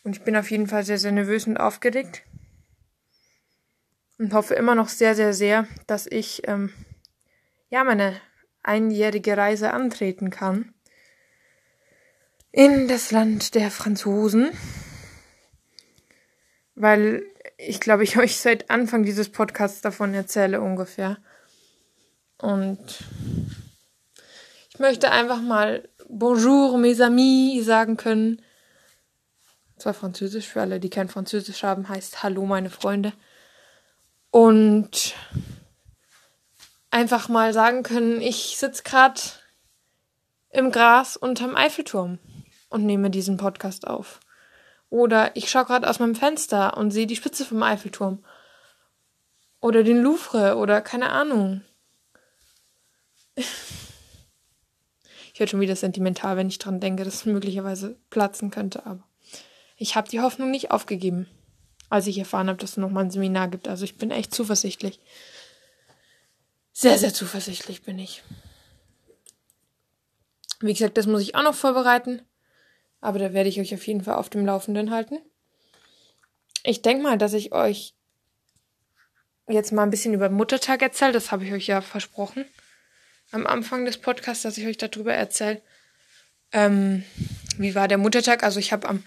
Und 0.04 0.16
ich 0.16 0.22
bin 0.22 0.36
auf 0.36 0.50
jeden 0.50 0.68
Fall 0.68 0.84
sehr, 0.84 0.98
sehr 0.98 1.12
nervös 1.12 1.46
und 1.46 1.56
aufgeregt. 1.56 2.22
Und 4.18 4.32
hoffe 4.32 4.54
immer 4.54 4.74
noch 4.74 4.88
sehr, 4.88 5.14
sehr, 5.14 5.34
sehr, 5.34 5.66
dass 5.86 6.06
ich 6.06 6.48
ähm, 6.48 6.72
ja 7.68 7.84
meine 7.84 8.18
einjährige 8.62 9.36
Reise 9.36 9.72
antreten 9.72 10.30
kann. 10.30 10.72
In 12.52 12.88
das 12.88 13.10
Land 13.10 13.54
der 13.54 13.70
Franzosen. 13.70 14.50
Weil 16.74 17.26
ich 17.56 17.80
glaube, 17.80 18.04
ich 18.04 18.18
euch 18.18 18.36
seit 18.36 18.70
Anfang 18.70 19.04
dieses 19.04 19.30
Podcasts 19.30 19.80
davon 19.80 20.14
erzähle 20.14 20.60
ungefähr. 20.60 21.18
Und 22.38 22.78
ich 24.70 24.78
möchte 24.78 25.10
einfach 25.10 25.40
mal 25.40 25.88
Bonjour, 26.08 26.78
mes 26.78 27.00
amis 27.00 27.64
sagen 27.64 27.96
können. 27.96 28.42
Zwar 29.78 29.94
Französisch, 29.94 30.46
für 30.46 30.60
alle, 30.60 30.80
die 30.80 30.90
kein 30.90 31.08
Französisch 31.08 31.62
haben, 31.62 31.88
heißt 31.88 32.22
Hallo, 32.22 32.46
meine 32.46 32.70
Freunde. 32.70 33.12
Und 34.30 35.14
einfach 36.90 37.28
mal 37.28 37.52
sagen 37.52 37.82
können, 37.82 38.20
ich 38.20 38.56
sitze 38.56 38.82
gerade 38.82 39.20
im 40.50 40.70
Gras 40.70 41.16
unterm 41.16 41.56
Eiffelturm 41.56 42.18
und 42.70 42.86
nehme 42.86 43.10
diesen 43.10 43.36
Podcast 43.36 43.86
auf. 43.86 44.20
Oder 44.88 45.34
ich 45.36 45.50
schaue 45.50 45.64
gerade 45.64 45.88
aus 45.88 45.98
meinem 45.98 46.14
Fenster 46.14 46.76
und 46.76 46.90
sehe 46.90 47.06
die 47.06 47.16
Spitze 47.16 47.44
vom 47.44 47.62
Eiffelturm. 47.62 48.24
Oder 49.60 49.82
den 49.82 50.02
Louvre 50.02 50.56
oder 50.56 50.80
keine 50.80 51.10
Ahnung. 51.10 51.62
Ich 55.32 55.40
werde 55.40 55.50
schon 55.50 55.60
wieder 55.60 55.76
sentimental, 55.76 56.38
wenn 56.38 56.48
ich 56.48 56.58
dran 56.58 56.80
denke, 56.80 57.04
dass 57.04 57.16
es 57.16 57.26
möglicherweise 57.26 57.98
platzen 58.08 58.50
könnte, 58.50 58.86
aber 58.86 59.06
ich 59.76 59.94
habe 59.94 60.08
die 60.08 60.22
Hoffnung 60.22 60.50
nicht 60.50 60.70
aufgegeben, 60.70 61.26
als 61.90 62.06
ich 62.06 62.16
erfahren 62.16 62.48
habe, 62.48 62.58
dass 62.58 62.70
es 62.70 62.76
nochmal 62.78 63.04
ein 63.04 63.10
Seminar 63.10 63.48
gibt. 63.48 63.68
Also 63.68 63.84
ich 63.84 63.96
bin 63.96 64.10
echt 64.10 64.34
zuversichtlich. 64.34 64.98
Sehr, 66.72 66.98
sehr 66.98 67.12
zuversichtlich 67.12 67.82
bin 67.82 67.98
ich. 67.98 68.22
Wie 70.60 70.72
gesagt, 70.72 70.96
das 70.96 71.06
muss 71.06 71.20
ich 71.20 71.34
auch 71.34 71.42
noch 71.42 71.54
vorbereiten. 71.54 72.22
Aber 73.00 73.18
da 73.18 73.32
werde 73.32 73.48
ich 73.48 73.60
euch 73.60 73.74
auf 73.74 73.86
jeden 73.86 74.02
Fall 74.02 74.14
auf 74.14 74.30
dem 74.30 74.46
Laufenden 74.46 74.90
halten. 74.90 75.18
Ich 76.64 76.82
denke 76.82 77.02
mal, 77.02 77.18
dass 77.18 77.32
ich 77.32 77.52
euch 77.52 77.94
jetzt 79.48 79.72
mal 79.72 79.84
ein 79.84 79.90
bisschen 79.90 80.14
über 80.14 80.28
Muttertag 80.28 80.82
erzähle. 80.82 81.12
Das 81.12 81.30
habe 81.30 81.44
ich 81.44 81.52
euch 81.52 81.66
ja 81.66 81.80
versprochen 81.80 82.44
am 83.30 83.46
Anfang 83.46 83.84
des 83.84 83.98
Podcasts, 83.98 84.42
dass 84.42 84.58
ich 84.58 84.66
euch 84.66 84.78
darüber 84.78 85.14
erzähle. 85.14 85.62
Ähm, 86.52 87.04
wie 87.58 87.74
war 87.74 87.88
der 87.88 87.98
Muttertag? 87.98 88.42
Also 88.42 88.60
ich 88.60 88.72
habe 88.72 88.88
am 88.88 89.04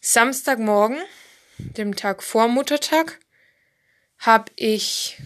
Samstagmorgen, 0.00 0.98
dem 1.58 1.96
Tag 1.96 2.22
vor 2.22 2.48
Muttertag, 2.48 3.18
habe 4.18 4.50
ich 4.56 5.18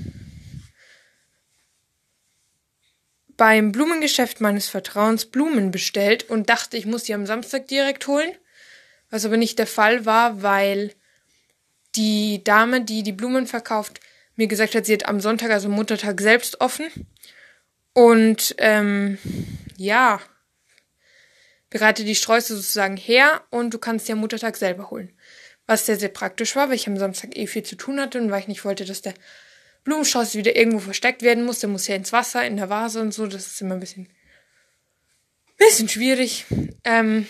beim 3.42 3.72
Blumengeschäft 3.72 4.40
meines 4.40 4.68
Vertrauens 4.68 5.26
Blumen 5.26 5.72
bestellt 5.72 6.30
und 6.30 6.48
dachte, 6.48 6.76
ich 6.76 6.86
muss 6.86 7.02
die 7.02 7.12
am 7.12 7.26
Samstag 7.26 7.66
direkt 7.66 8.06
holen. 8.06 8.30
Was 9.10 9.24
aber 9.24 9.36
nicht 9.36 9.58
der 9.58 9.66
Fall 9.66 10.06
war, 10.06 10.44
weil 10.44 10.94
die 11.96 12.44
Dame, 12.44 12.84
die 12.84 13.02
die 13.02 13.10
Blumen 13.10 13.48
verkauft, 13.48 13.98
mir 14.36 14.46
gesagt 14.46 14.76
hat, 14.76 14.86
sie 14.86 14.92
hat 14.92 15.06
am 15.06 15.18
Sonntag, 15.18 15.50
also 15.50 15.68
Muttertag, 15.68 16.20
selbst 16.20 16.60
offen. 16.60 16.86
Und 17.94 18.54
ähm, 18.58 19.18
ja, 19.76 20.20
bereite 21.68 22.04
die 22.04 22.14
Sträuße 22.14 22.54
sozusagen 22.54 22.96
her 22.96 23.42
und 23.50 23.74
du 23.74 23.78
kannst 23.78 24.06
dir 24.06 24.12
am 24.12 24.20
Muttertag 24.20 24.56
selber 24.56 24.88
holen. 24.88 25.18
Was 25.66 25.86
sehr, 25.86 25.98
sehr 25.98 26.10
praktisch 26.10 26.54
war, 26.54 26.68
weil 26.68 26.76
ich 26.76 26.86
am 26.86 26.96
Samstag 26.96 27.36
eh 27.36 27.48
viel 27.48 27.64
zu 27.64 27.74
tun 27.74 27.98
hatte 27.98 28.20
und 28.20 28.30
weil 28.30 28.38
ich 28.38 28.46
nicht 28.46 28.64
wollte, 28.64 28.84
dass 28.84 29.02
der 29.02 29.14
Blumenstrauß 29.84 30.34
wieder 30.34 30.56
irgendwo 30.56 30.78
versteckt 30.78 31.22
werden 31.22 31.44
muss. 31.44 31.60
Der 31.60 31.68
muss 31.68 31.88
ja 31.88 31.96
ins 31.96 32.12
Wasser, 32.12 32.46
in 32.46 32.56
der 32.56 32.70
Vase 32.70 33.00
und 33.00 33.12
so. 33.12 33.26
Das 33.26 33.46
ist 33.46 33.60
immer 33.60 33.74
ein 33.74 33.80
bisschen, 33.80 34.08
bisschen 35.56 35.88
schwierig. 35.88 36.46
Ähm, 36.84 37.26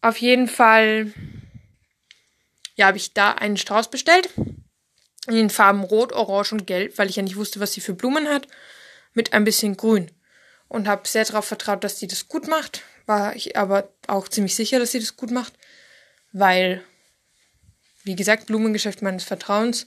auf 0.00 0.16
jeden 0.18 0.48
Fall, 0.48 1.12
ja, 2.74 2.86
habe 2.86 2.96
ich 2.96 3.14
da 3.14 3.32
einen 3.32 3.56
Strauß 3.56 3.90
bestellt 3.90 4.30
in 5.28 5.34
den 5.34 5.50
Farben 5.50 5.84
Rot, 5.84 6.12
Orange 6.12 6.52
und 6.52 6.66
Gelb, 6.66 6.98
weil 6.98 7.08
ich 7.08 7.16
ja 7.16 7.22
nicht 7.22 7.36
wusste, 7.36 7.60
was 7.60 7.72
sie 7.72 7.80
für 7.80 7.94
Blumen 7.94 8.28
hat, 8.28 8.48
mit 9.14 9.32
ein 9.32 9.44
bisschen 9.44 9.76
Grün. 9.76 10.10
Und 10.68 10.88
habe 10.88 11.06
sehr 11.06 11.24
darauf 11.24 11.44
vertraut, 11.44 11.84
dass 11.84 11.98
sie 11.98 12.08
das 12.08 12.28
gut 12.28 12.48
macht. 12.48 12.82
War 13.06 13.36
ich 13.36 13.56
aber 13.56 13.88
auch 14.06 14.28
ziemlich 14.28 14.56
sicher, 14.56 14.78
dass 14.78 14.92
sie 14.92 15.00
das 15.00 15.16
gut 15.16 15.30
macht, 15.30 15.52
weil, 16.32 16.82
wie 18.04 18.16
gesagt, 18.16 18.46
Blumengeschäft 18.46 19.02
meines 19.02 19.24
Vertrauens. 19.24 19.86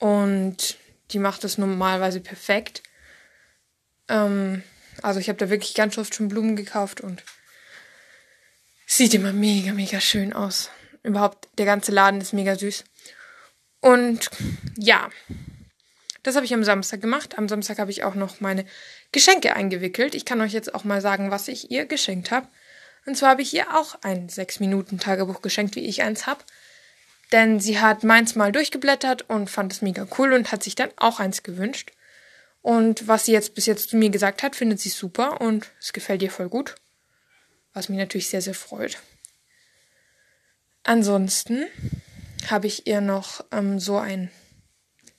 Und 0.00 0.76
die 1.12 1.18
macht 1.18 1.44
das 1.44 1.58
normalerweise 1.58 2.20
perfekt. 2.20 2.82
Ähm, 4.08 4.64
also 5.02 5.20
ich 5.20 5.28
habe 5.28 5.38
da 5.38 5.50
wirklich 5.50 5.74
ganz 5.74 5.96
oft 5.98 6.14
schon 6.14 6.28
Blumen 6.28 6.56
gekauft 6.56 7.00
und 7.00 7.22
sieht 8.86 9.14
immer 9.14 9.32
mega, 9.32 9.72
mega 9.72 10.00
schön 10.00 10.32
aus. 10.32 10.70
Überhaupt, 11.02 11.48
der 11.58 11.66
ganze 11.66 11.92
Laden 11.92 12.20
ist 12.20 12.32
mega 12.32 12.56
süß. 12.56 12.84
Und 13.80 14.30
ja, 14.76 15.08
das 16.22 16.34
habe 16.34 16.44
ich 16.44 16.54
am 16.54 16.64
Samstag 16.64 17.00
gemacht. 17.00 17.38
Am 17.38 17.48
Samstag 17.48 17.78
habe 17.78 17.90
ich 17.90 18.02
auch 18.02 18.14
noch 18.14 18.40
meine 18.40 18.66
Geschenke 19.12 19.54
eingewickelt. 19.54 20.14
Ich 20.14 20.24
kann 20.24 20.40
euch 20.40 20.52
jetzt 20.52 20.74
auch 20.74 20.84
mal 20.84 21.00
sagen, 21.00 21.30
was 21.30 21.48
ich 21.48 21.70
ihr 21.70 21.86
geschenkt 21.86 22.30
habe. 22.30 22.48
Und 23.06 23.16
zwar 23.16 23.30
habe 23.30 23.42
ich 23.42 23.54
ihr 23.54 23.74
auch 23.76 23.96
ein 24.02 24.28
6-Minuten-Tagebuch 24.28 25.40
geschenkt, 25.40 25.76
wie 25.76 25.86
ich 25.86 26.02
eins 26.02 26.26
habe. 26.26 26.44
Denn 27.32 27.60
sie 27.60 27.78
hat 27.78 28.02
meins 28.02 28.34
mal 28.34 28.52
durchgeblättert 28.52 29.28
und 29.28 29.50
fand 29.50 29.72
es 29.72 29.82
mega 29.82 30.06
cool 30.18 30.32
und 30.32 30.50
hat 30.50 30.62
sich 30.62 30.74
dann 30.74 30.90
auch 30.96 31.20
eins 31.20 31.42
gewünscht. 31.42 31.92
Und 32.62 33.08
was 33.08 33.24
sie 33.24 33.32
jetzt 33.32 33.54
bis 33.54 33.66
jetzt 33.66 33.90
zu 33.90 33.96
mir 33.96 34.10
gesagt 34.10 34.42
hat, 34.42 34.56
findet 34.56 34.80
sie 34.80 34.88
super 34.88 35.40
und 35.40 35.70
es 35.80 35.92
gefällt 35.92 36.22
ihr 36.22 36.30
voll 36.30 36.48
gut. 36.48 36.74
Was 37.72 37.88
mich 37.88 37.98
natürlich 37.98 38.28
sehr, 38.28 38.42
sehr 38.42 38.54
freut. 38.54 38.98
Ansonsten 40.82 41.66
habe 42.48 42.66
ich 42.66 42.86
ihr 42.86 43.00
noch 43.00 43.44
ähm, 43.52 43.78
so 43.78 43.98
ein 43.98 44.30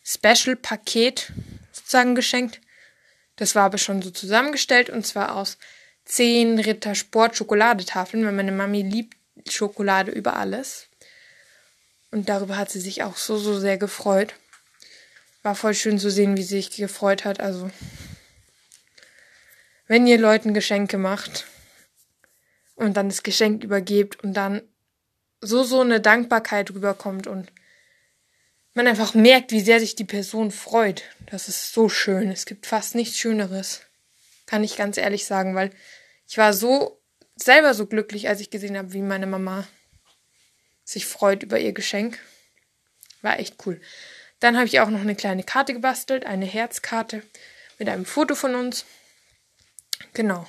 Special-Paket 0.03 1.31
sozusagen 1.71 2.15
geschenkt. 2.15 2.59
Das 3.37 3.55
war 3.55 3.63
aber 3.63 3.77
schon 3.77 4.01
so 4.01 4.11
zusammengestellt 4.11 4.89
und 4.89 5.05
zwar 5.05 5.35
aus 5.35 5.57
zehn 6.05 6.59
Ritter 6.59 6.95
Sport 6.95 7.37
Schokoladetafeln, 7.37 8.25
weil 8.25 8.33
meine 8.33 8.51
Mami 8.51 8.81
liebt 8.81 9.17
Schokolade 9.49 10.11
über 10.11 10.35
alles. 10.35 10.90
Und 12.11 12.27
darüber 12.27 12.57
hat 12.57 12.69
sie 12.69 12.81
sich 12.81 13.03
auch 13.03 13.17
so, 13.17 13.37
so 13.37 13.57
sehr 13.57 13.77
gefreut. 13.77 14.35
War 15.43 15.55
voll 15.55 15.73
schön 15.73 15.97
zu 15.97 16.11
sehen, 16.11 16.37
wie 16.37 16.43
sie 16.43 16.57
sich 16.57 16.75
gefreut 16.75 17.25
hat. 17.25 17.39
Also, 17.39 17.71
wenn 19.87 20.05
ihr 20.05 20.19
Leuten 20.19 20.53
Geschenke 20.53 20.97
macht 20.97 21.47
und 22.75 22.95
dann 22.97 23.09
das 23.09 23.23
Geschenk 23.23 23.63
übergebt 23.63 24.23
und 24.23 24.33
dann 24.33 24.61
so, 25.39 25.63
so 25.63 25.81
eine 25.81 25.99
Dankbarkeit 25.99 26.69
rüberkommt 26.71 27.27
und 27.27 27.51
man 28.73 28.87
einfach 28.87 29.13
merkt, 29.13 29.51
wie 29.51 29.61
sehr 29.61 29.79
sich 29.79 29.95
die 29.95 30.05
Person 30.05 30.51
freut. 30.51 31.03
Das 31.29 31.47
ist 31.47 31.73
so 31.73 31.89
schön. 31.89 32.29
Es 32.29 32.45
gibt 32.45 32.65
fast 32.65 32.95
nichts 32.95 33.17
Schöneres. 33.17 33.81
Kann 34.45 34.63
ich 34.63 34.77
ganz 34.77 34.97
ehrlich 34.97 35.25
sagen, 35.25 35.55
weil 35.55 35.71
ich 36.27 36.37
war 36.37 36.53
so 36.53 37.01
selber 37.35 37.73
so 37.73 37.85
glücklich, 37.85 38.29
als 38.29 38.39
ich 38.39 38.49
gesehen 38.49 38.77
habe, 38.77 38.93
wie 38.93 39.01
meine 39.01 39.27
Mama 39.27 39.67
sich 40.91 41.05
freut 41.05 41.43
über 41.43 41.59
ihr 41.59 41.71
Geschenk. 41.71 42.19
War 43.21 43.39
echt 43.39 43.55
cool. 43.65 43.79
Dann 44.39 44.57
habe 44.57 44.65
ich 44.65 44.79
auch 44.79 44.89
noch 44.89 45.01
eine 45.01 45.15
kleine 45.15 45.43
Karte 45.43 45.73
gebastelt, 45.73 46.25
eine 46.25 46.45
Herzkarte 46.45 47.23
mit 47.77 47.87
einem 47.87 48.05
Foto 48.05 48.35
von 48.35 48.55
uns. 48.55 48.85
Genau. 50.13 50.47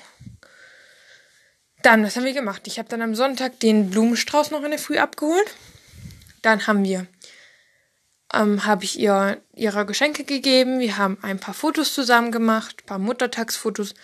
Dann, 1.83 2.05
was 2.05 2.16
haben 2.16 2.24
wir 2.24 2.33
gemacht? 2.33 2.66
Ich 2.66 2.78
habe 2.78 2.88
dann 2.88 3.02
am 3.02 3.14
Sonntag 3.14 3.61
den 3.61 3.90
Blumenstrauß 3.90 4.50
noch 4.50 4.62
in 4.62 4.70
der 4.70 4.78
Früh 4.78 4.98
abgeholt. 4.98 5.55
Dann 6.40 6.66
haben 6.66 6.85
wir, 6.85 7.07
ähm, 8.33 8.64
habe 8.64 8.85
ich 8.85 8.98
ihr 8.98 9.42
ihre 9.55 9.85
Geschenke 9.85 10.24
gegeben. 10.24 10.78
Wir 10.78 10.96
haben 10.96 11.18
ein 11.22 11.38
paar 11.38 11.55
Fotos 11.55 11.92
zusammen 11.92 12.33
gemacht, 12.33 12.83
ein 12.83 12.87
paar 12.87 12.98
Muttertagsfotos. 12.98 13.94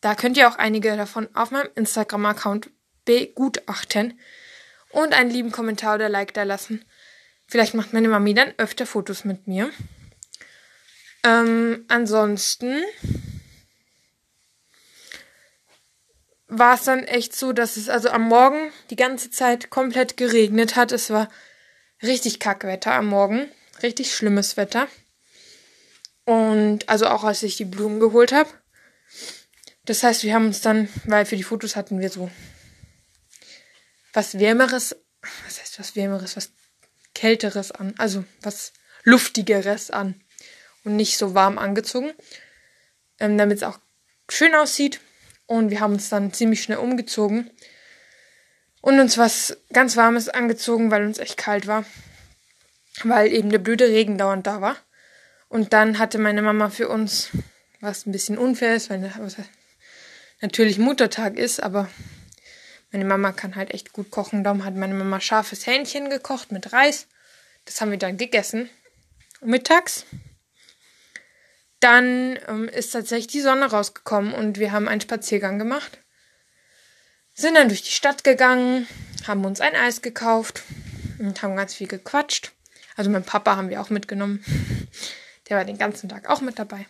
Da 0.00 0.14
könnt 0.14 0.36
ihr 0.36 0.48
auch 0.48 0.56
einige 0.56 0.96
davon 0.96 1.28
auf 1.34 1.50
meinem 1.50 1.68
Instagram-Account 1.74 2.70
begutachten 3.04 4.18
und 4.90 5.12
einen 5.12 5.30
lieben 5.30 5.52
Kommentar 5.52 5.96
oder 5.96 6.08
Like 6.08 6.34
da 6.34 6.42
lassen. 6.42 6.84
Vielleicht 7.46 7.74
macht 7.74 7.92
meine 7.92 8.08
Mami 8.08 8.34
dann 8.34 8.52
öfter 8.58 8.86
Fotos 8.86 9.24
mit 9.24 9.46
mir. 9.46 9.70
Ähm, 11.24 11.84
ansonsten 11.88 12.82
war 16.46 16.74
es 16.74 16.84
dann 16.84 17.04
echt 17.04 17.36
so, 17.36 17.52
dass 17.52 17.76
es 17.76 17.88
also 17.88 18.08
am 18.08 18.22
Morgen 18.22 18.72
die 18.90 18.96
ganze 18.96 19.30
Zeit 19.30 19.70
komplett 19.70 20.16
geregnet 20.16 20.76
hat. 20.76 20.92
Es 20.92 21.10
war 21.10 21.28
richtig 22.02 22.40
Kackwetter 22.40 22.92
am 22.92 23.06
Morgen. 23.06 23.48
Richtig 23.82 24.14
schlimmes 24.14 24.56
Wetter. 24.56 24.88
Und 26.24 26.88
also 26.88 27.06
auch 27.06 27.24
als 27.24 27.42
ich 27.42 27.56
die 27.56 27.64
Blumen 27.64 28.00
geholt 28.00 28.32
habe. 28.32 28.50
Das 29.84 30.02
heißt, 30.02 30.24
wir 30.24 30.34
haben 30.34 30.46
uns 30.46 30.60
dann, 30.60 30.88
weil 31.04 31.24
für 31.24 31.36
die 31.36 31.42
Fotos 31.42 31.76
hatten 31.76 32.00
wir 32.00 32.10
so 32.10 32.30
was 34.18 34.40
Wärmeres, 34.40 34.96
was 35.44 35.60
heißt 35.60 35.78
was 35.78 35.94
Wärmeres, 35.94 36.36
was 36.36 36.50
Kälteres 37.14 37.70
an, 37.70 37.94
also 37.98 38.24
was 38.42 38.72
Luftigeres 39.04 39.92
an 39.92 40.20
und 40.82 40.96
nicht 40.96 41.18
so 41.18 41.36
warm 41.36 41.56
angezogen, 41.56 42.10
ähm, 43.20 43.38
damit 43.38 43.58
es 43.58 43.62
auch 43.62 43.78
schön 44.28 44.56
aussieht. 44.56 45.00
Und 45.46 45.70
wir 45.70 45.78
haben 45.78 45.92
uns 45.92 46.08
dann 46.08 46.32
ziemlich 46.32 46.64
schnell 46.64 46.78
umgezogen 46.78 47.48
und 48.80 48.98
uns 48.98 49.18
was 49.18 49.56
ganz 49.72 49.96
Warmes 49.96 50.28
angezogen, 50.28 50.90
weil 50.90 51.06
uns 51.06 51.18
echt 51.18 51.36
kalt 51.36 51.68
war, 51.68 51.84
weil 53.04 53.32
eben 53.32 53.50
der 53.50 53.60
blöde 53.60 53.86
Regen 53.86 54.18
dauernd 54.18 54.48
da 54.48 54.60
war. 54.60 54.76
Und 55.48 55.72
dann 55.72 56.00
hatte 56.00 56.18
meine 56.18 56.42
Mama 56.42 56.70
für 56.70 56.88
uns, 56.88 57.28
was 57.80 58.04
ein 58.04 58.10
bisschen 58.10 58.36
unfair 58.36 58.74
ist, 58.74 58.90
weil 58.90 59.12
natürlich 60.40 60.78
Muttertag 60.78 61.38
ist, 61.38 61.62
aber 61.62 61.88
meine 62.90 63.04
Mama 63.04 63.32
kann 63.32 63.56
halt 63.56 63.72
echt 63.72 63.92
gut 63.92 64.10
kochen. 64.10 64.44
Darum 64.44 64.64
hat 64.64 64.74
meine 64.74 64.94
Mama 64.94 65.20
scharfes 65.20 65.66
Hähnchen 65.66 66.08
gekocht 66.10 66.52
mit 66.52 66.72
Reis. 66.72 67.06
Das 67.64 67.80
haben 67.80 67.90
wir 67.90 67.98
dann 67.98 68.16
gegessen. 68.16 68.70
Mittags. 69.40 70.06
Dann 71.80 72.38
ähm, 72.48 72.68
ist 72.68 72.90
tatsächlich 72.90 73.28
die 73.28 73.40
Sonne 73.40 73.66
rausgekommen 73.66 74.34
und 74.34 74.58
wir 74.58 74.72
haben 74.72 74.88
einen 74.88 75.00
Spaziergang 75.00 75.58
gemacht. 75.58 75.98
Sind 77.34 77.54
dann 77.54 77.68
durch 77.68 77.82
die 77.82 77.92
Stadt 77.92 78.24
gegangen, 78.24 78.88
haben 79.28 79.44
uns 79.44 79.60
ein 79.60 79.76
Eis 79.76 80.02
gekauft 80.02 80.64
und 81.20 81.40
haben 81.42 81.54
ganz 81.54 81.74
viel 81.74 81.86
gequatscht. 81.86 82.52
Also 82.96 83.10
mein 83.10 83.22
Papa 83.22 83.54
haben 83.54 83.70
wir 83.70 83.80
auch 83.80 83.90
mitgenommen. 83.90 84.44
Der 85.48 85.56
war 85.56 85.64
den 85.64 85.78
ganzen 85.78 86.08
Tag 86.08 86.28
auch 86.28 86.40
mit 86.40 86.58
dabei. 86.58 86.86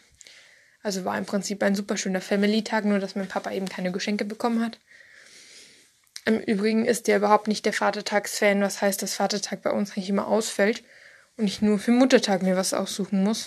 Also 0.82 1.04
war 1.04 1.18
im 1.18 1.26
Prinzip 1.26 1.62
ein 1.62 1.74
super 1.74 1.96
schöner 1.96 2.22
Family-Tag, 2.22 2.87
nur 2.87 2.98
dass 2.98 3.14
mein 3.14 3.28
Papa 3.28 3.50
eben 3.50 3.68
keine 3.68 3.92
Geschenke 3.92 4.24
bekommen 4.24 4.64
hat. 4.64 4.78
Im 6.28 6.40
Übrigen 6.40 6.84
ist 6.84 7.06
der 7.06 7.16
überhaupt 7.16 7.48
nicht 7.48 7.64
der 7.64 7.72
Vatertagsfan, 7.72 8.60
was 8.60 8.82
heißt, 8.82 9.00
dass 9.00 9.14
Vatertag 9.14 9.62
bei 9.62 9.70
uns 9.70 9.92
eigentlich 9.92 10.10
immer 10.10 10.26
ausfällt 10.26 10.84
und 11.38 11.46
ich 11.46 11.62
nur 11.62 11.78
für 11.78 11.90
Muttertag 11.90 12.42
mir 12.42 12.54
was 12.54 12.74
aussuchen 12.74 13.24
muss, 13.24 13.46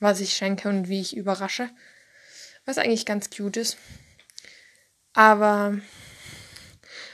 was 0.00 0.20
ich 0.20 0.34
schenke 0.34 0.68
und 0.68 0.90
wie 0.90 1.00
ich 1.00 1.16
überrasche. 1.16 1.70
Was 2.66 2.76
eigentlich 2.76 3.06
ganz 3.06 3.30
cute 3.30 3.56
ist. 3.56 3.78
Aber 5.14 5.78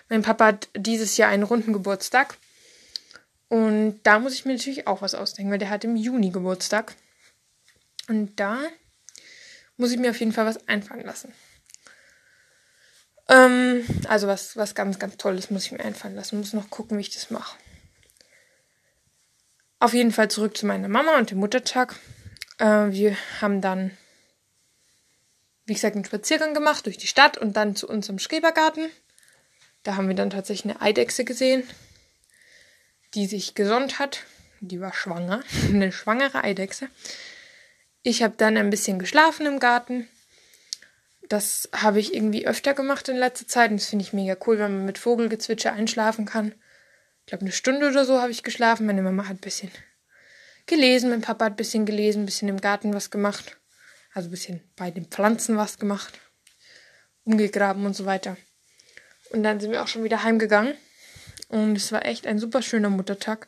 mein 0.09 0.23
Papa 0.23 0.47
hat 0.47 0.69
dieses 0.77 1.17
Jahr 1.17 1.31
einen 1.31 1.45
runden 1.45 1.73
Geburtstag. 1.73 2.37
Und 3.47 4.01
da 4.03 4.19
muss 4.19 4.35
ich 4.35 4.45
mir 4.45 4.55
natürlich 4.55 4.89
auch 4.89 5.03
was 5.03 5.15
ausdenken, 5.15 5.53
weil 5.53 5.59
der 5.59 5.71
hat 5.71 5.85
im 5.85 5.95
Juni 5.95 6.31
Geburtstag. 6.31 6.97
Und 8.09 8.41
da 8.41 8.59
muss 9.77 9.93
ich 9.93 10.01
mir 10.01 10.11
auf 10.11 10.19
jeden 10.19 10.33
Fall 10.33 10.47
was 10.47 10.67
einfallen 10.67 11.07
lassen. 11.07 11.33
Ähm, 13.31 13.85
also 14.09 14.27
was, 14.27 14.57
was 14.57 14.75
ganz, 14.75 14.99
ganz 14.99 15.17
Tolles 15.17 15.51
muss 15.51 15.67
ich 15.67 15.73
mir 15.73 15.81
einfallen 15.81 16.17
lassen. 16.17 16.39
Muss 16.39 16.53
noch 16.53 16.69
gucken, 16.69 16.99
wie 16.99 17.03
ich 17.03 17.15
das 17.15 17.31
mache. 17.31 17.57
Auf 19.79 19.95
jeden 19.95 20.13
Fall 20.13 20.29
zurück 20.29 20.57
zu 20.57 20.67
meiner 20.67 20.89
Mama 20.89 21.17
und 21.17 21.31
dem 21.31 21.39
Muttertag. 21.39 21.95
Äh, 22.59 22.91
wir 22.91 23.17
haben 23.41 23.61
dann, 23.61 23.97
wie 25.65 25.75
gesagt, 25.75 25.95
einen 25.95 26.05
Spaziergang 26.05 26.55
gemacht 26.55 26.85
durch 26.87 26.99
die 26.99 27.07
Stadt 27.07 27.39
und 27.39 27.57
dann 27.57 27.77
zu 27.77 27.89
unserem 27.89 28.19
Schrebergarten. 28.19 28.91
Da 29.85 29.97
haben 29.97 30.09
wir 30.09 30.17
dann 30.17 30.31
tatsächlich 30.31 30.71
eine 30.71 30.83
Eidechse 30.83 31.25
gesehen, 31.25 31.63
die 33.15 33.27
sich 33.27 33.55
gesonnt 33.55 34.01
hat. 34.01 34.25
Die 34.61 34.81
war 34.81 34.93
schwanger, 34.93 35.43
eine 35.69 35.93
schwangere 35.93 36.43
Eidechse. 36.43 36.89
Ich 38.03 38.25
habe 38.25 38.35
dann 38.37 38.57
ein 38.57 38.71
bisschen 38.71 38.99
geschlafen 38.99 39.47
im 39.47 39.61
Garten 39.61 40.09
das 41.31 41.69
habe 41.73 42.01
ich 42.01 42.13
irgendwie 42.13 42.49
öfter 42.49 42.75
gemacht 42.75 43.09
in 43.09 43.17
letzter 43.17 43.47
Zeit 43.47 43.71
und 43.71 43.81
das 43.81 43.89
finde 43.89 44.05
ich 44.05 44.13
mega 44.13 44.37
cool, 44.47 44.59
wenn 44.59 44.73
man 44.73 44.85
mit 44.85 44.99
Vogelgezwitscher 44.99 45.73
einschlafen 45.73 46.25
kann. 46.25 46.57
Ich 47.21 47.27
glaube, 47.27 47.43
eine 47.43 47.53
Stunde 47.53 47.89
oder 47.89 48.05
so 48.05 48.21
habe 48.21 48.33
ich 48.33 48.43
geschlafen. 48.43 48.85
Meine 48.85 49.01
Mama 49.01 49.29
hat 49.29 49.37
ein 49.37 49.41
bisschen 49.41 49.71
gelesen, 50.67 51.09
mein 51.09 51.21
Papa 51.21 51.45
hat 51.45 51.53
ein 51.53 51.57
bisschen 51.57 51.87
gelesen, 51.87 52.23
ein 52.23 52.27
bisschen 52.27 52.49
im 52.49 52.61
Garten 52.61 52.93
was 52.95 53.13
gemacht. 53.13 53.59
Also 54.13 54.27
ein 54.29 54.33
bisschen 54.33 54.61
bei 54.75 54.91
den 54.91 55.07
Pflanzen 55.07 55.57
was 55.57 55.79
gemacht. 55.79 56.19
Umgegraben 57.23 57.87
und 57.87 57.95
so 57.95 58.07
weiter. 58.07 58.37
Und 59.31 59.45
dann 59.45 59.61
sind 59.61 59.71
wir 59.71 59.85
auch 59.85 59.89
schon 59.89 60.03
wieder 60.03 60.25
heimgegangen. 60.25 60.75
Und 61.47 61.77
es 61.77 61.93
war 61.93 62.05
echt 62.07 62.27
ein 62.27 62.41
super 62.41 62.61
schöner 62.61 62.91
Muttertag. 62.91 63.47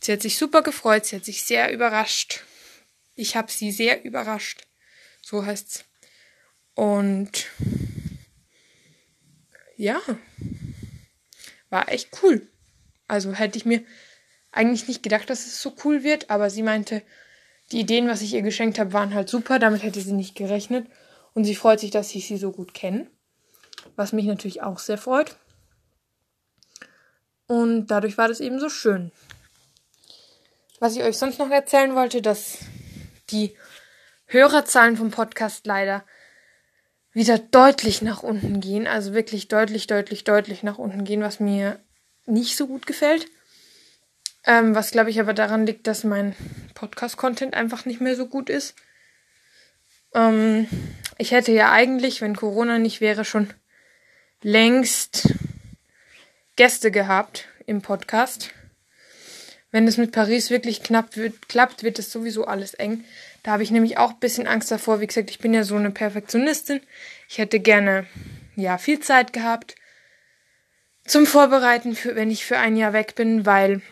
Sie 0.00 0.10
hat 0.10 0.22
sich 0.22 0.38
super 0.38 0.62
gefreut, 0.62 1.04
sie 1.04 1.16
hat 1.16 1.26
sich 1.26 1.44
sehr 1.44 1.70
überrascht. 1.70 2.44
Ich 3.14 3.36
habe 3.36 3.52
sie 3.52 3.72
sehr 3.72 4.04
überrascht. 4.04 4.66
So 5.20 5.44
heißt's. 5.44 5.84
Und 6.74 7.46
ja, 9.76 10.00
war 11.70 11.88
echt 11.90 12.10
cool. 12.22 12.46
Also 13.08 13.32
hätte 13.32 13.58
ich 13.58 13.64
mir 13.64 13.82
eigentlich 14.52 14.88
nicht 14.88 15.02
gedacht, 15.02 15.28
dass 15.30 15.46
es 15.46 15.60
so 15.60 15.74
cool 15.84 16.02
wird, 16.02 16.30
aber 16.30 16.50
sie 16.50 16.62
meinte, 16.62 17.02
die 17.72 17.80
Ideen, 17.80 18.08
was 18.08 18.20
ich 18.20 18.34
ihr 18.34 18.42
geschenkt 18.42 18.78
habe, 18.78 18.92
waren 18.92 19.14
halt 19.14 19.28
super, 19.28 19.58
damit 19.58 19.82
hätte 19.82 20.00
sie 20.00 20.12
nicht 20.12 20.34
gerechnet. 20.34 20.86
Und 21.34 21.44
sie 21.44 21.54
freut 21.54 21.80
sich, 21.80 21.90
dass 21.90 22.14
ich 22.14 22.26
sie 22.26 22.36
so 22.36 22.52
gut 22.52 22.74
kenne. 22.74 23.06
Was 23.96 24.12
mich 24.12 24.26
natürlich 24.26 24.62
auch 24.62 24.78
sehr 24.78 24.98
freut. 24.98 25.36
Und 27.46 27.86
dadurch 27.86 28.18
war 28.18 28.28
das 28.28 28.40
eben 28.40 28.60
so 28.60 28.68
schön. 28.68 29.10
Was 30.78 30.96
ich 30.96 31.02
euch 31.02 31.16
sonst 31.16 31.38
noch 31.38 31.50
erzählen 31.50 31.94
wollte, 31.94 32.22
dass 32.22 32.58
die 33.30 33.56
Hörerzahlen 34.26 34.96
vom 34.96 35.10
Podcast 35.10 35.66
leider 35.66 36.04
wieder 37.12 37.38
deutlich 37.38 38.02
nach 38.02 38.22
unten 38.22 38.60
gehen. 38.60 38.86
Also 38.86 39.14
wirklich 39.14 39.48
deutlich, 39.48 39.86
deutlich, 39.86 40.24
deutlich 40.24 40.62
nach 40.62 40.78
unten 40.78 41.04
gehen, 41.04 41.22
was 41.22 41.40
mir 41.40 41.78
nicht 42.26 42.56
so 42.56 42.66
gut 42.66 42.86
gefällt. 42.86 43.26
Ähm, 44.44 44.74
was 44.74 44.90
glaube 44.90 45.10
ich 45.10 45.20
aber 45.20 45.34
daran 45.34 45.66
liegt, 45.66 45.86
dass 45.86 46.04
mein 46.04 46.34
Podcast-Content 46.74 47.54
einfach 47.54 47.84
nicht 47.84 48.00
mehr 48.00 48.16
so 48.16 48.26
gut 48.26 48.50
ist. 48.50 48.74
Ähm, 50.14 50.66
ich 51.18 51.30
hätte 51.30 51.52
ja 51.52 51.70
eigentlich, 51.70 52.20
wenn 52.20 52.34
Corona 52.34 52.78
nicht 52.78 53.00
wäre, 53.00 53.24
schon 53.24 53.50
längst 54.42 55.34
Gäste 56.56 56.90
gehabt 56.90 57.46
im 57.66 57.82
Podcast. 57.82 58.50
wenn 59.70 59.88
es 59.88 59.96
mit 59.96 60.12
Paris 60.12 60.50
wirklich 60.50 60.82
knapp 60.82 61.16
wird, 61.16 61.48
klappt, 61.48 61.82
wird 61.82 61.98
es 61.98 62.12
sowieso 62.12 62.44
alles 62.44 62.74
eng. 62.74 63.04
Da 63.42 63.52
habe 63.52 63.62
ich 63.62 63.70
nämlich 63.70 63.98
auch 63.98 64.12
ein 64.12 64.20
bisschen 64.20 64.46
Angst 64.46 64.70
davor. 64.70 65.00
Wie 65.00 65.06
gesagt, 65.06 65.30
ich 65.30 65.38
bin 65.38 65.52
ja 65.52 65.64
so 65.64 65.76
eine 65.76 65.90
Perfektionistin. 65.90 66.80
Ich 67.28 67.38
hätte 67.38 67.60
gerne, 67.60 68.06
ja, 68.56 68.78
viel 68.78 69.00
Zeit 69.00 69.32
gehabt 69.32 69.74
zum 71.04 71.26
Vorbereiten, 71.26 71.94
für, 71.94 72.14
wenn 72.14 72.30
ich 72.30 72.44
für 72.44 72.58
ein 72.58 72.76
Jahr 72.76 72.92
weg 72.92 73.14
bin, 73.14 73.44
weil 73.44 73.82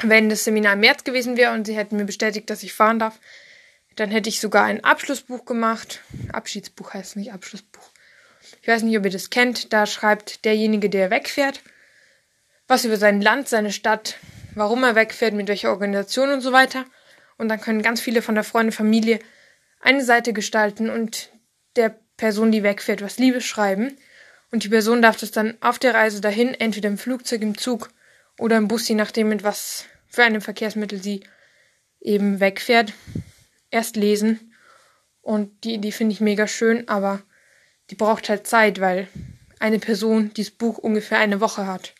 wenn 0.00 0.28
das 0.28 0.44
Seminar 0.44 0.74
im 0.74 0.80
März 0.80 1.04
gewesen 1.04 1.36
wäre 1.36 1.52
und 1.52 1.66
sie 1.66 1.76
hätten 1.76 1.96
mir 1.96 2.04
bestätigt, 2.04 2.50
dass 2.50 2.62
ich 2.62 2.72
fahren 2.72 2.98
darf, 2.98 3.18
dann 3.96 4.10
hätte 4.10 4.28
ich 4.28 4.40
sogar 4.40 4.64
ein 4.64 4.84
Abschlussbuch 4.84 5.44
gemacht. 5.44 6.02
Abschiedsbuch 6.32 6.92
heißt 6.92 7.16
nicht 7.16 7.32
Abschlussbuch. 7.32 7.88
Ich 8.60 8.68
weiß 8.68 8.82
nicht, 8.82 8.96
ob 8.98 9.04
ihr 9.04 9.10
das 9.10 9.30
kennt. 9.30 9.72
Da 9.72 9.86
schreibt 9.86 10.44
derjenige, 10.44 10.90
der 10.90 11.10
wegfährt, 11.10 11.62
was 12.68 12.84
über 12.84 12.98
sein 12.98 13.22
Land, 13.22 13.48
seine 13.48 13.72
Stadt, 13.72 14.18
warum 14.54 14.84
er 14.84 14.94
wegfährt, 14.94 15.34
mit 15.34 15.48
welcher 15.48 15.70
Organisation 15.70 16.30
und 16.30 16.42
so 16.42 16.52
weiter. 16.52 16.84
Und 17.38 17.48
dann 17.48 17.60
können 17.60 17.82
ganz 17.82 18.00
viele 18.00 18.22
von 18.22 18.34
der 18.34 18.44
Freunde, 18.44 18.72
Familie 18.72 19.18
eine 19.80 20.04
Seite 20.04 20.32
gestalten 20.32 20.90
und 20.90 21.30
der 21.76 21.98
Person, 22.16 22.50
die 22.50 22.62
wegfährt, 22.62 23.02
was 23.02 23.18
Liebes 23.18 23.44
schreiben. 23.44 23.96
Und 24.50 24.64
die 24.64 24.68
Person 24.68 25.02
darf 25.02 25.16
das 25.18 25.30
dann 25.32 25.56
auf 25.60 25.78
der 25.78 25.94
Reise 25.94 26.20
dahin, 26.20 26.54
entweder 26.54 26.88
im 26.88 26.98
Flugzeug, 26.98 27.42
im 27.42 27.58
Zug 27.58 27.90
oder 28.38 28.56
im 28.56 28.68
Bus, 28.68 28.88
je 28.88 28.94
nachdem, 28.94 29.28
mit 29.28 29.42
was 29.42 29.84
für 30.08 30.24
einem 30.24 30.40
Verkehrsmittel 30.40 31.02
sie 31.02 31.20
eben 32.00 32.40
wegfährt, 32.40 32.92
erst 33.70 33.96
lesen. 33.96 34.54
Und 35.20 35.64
die 35.64 35.74
Idee 35.74 35.92
finde 35.92 36.12
ich 36.12 36.20
mega 36.20 36.46
schön, 36.46 36.88
aber 36.88 37.22
die 37.90 37.96
braucht 37.96 38.28
halt 38.28 38.46
Zeit, 38.46 38.80
weil 38.80 39.08
eine 39.58 39.78
Person 39.78 40.32
dieses 40.34 40.52
Buch 40.52 40.78
ungefähr 40.78 41.18
eine 41.18 41.40
Woche 41.40 41.66
hat. 41.66 41.94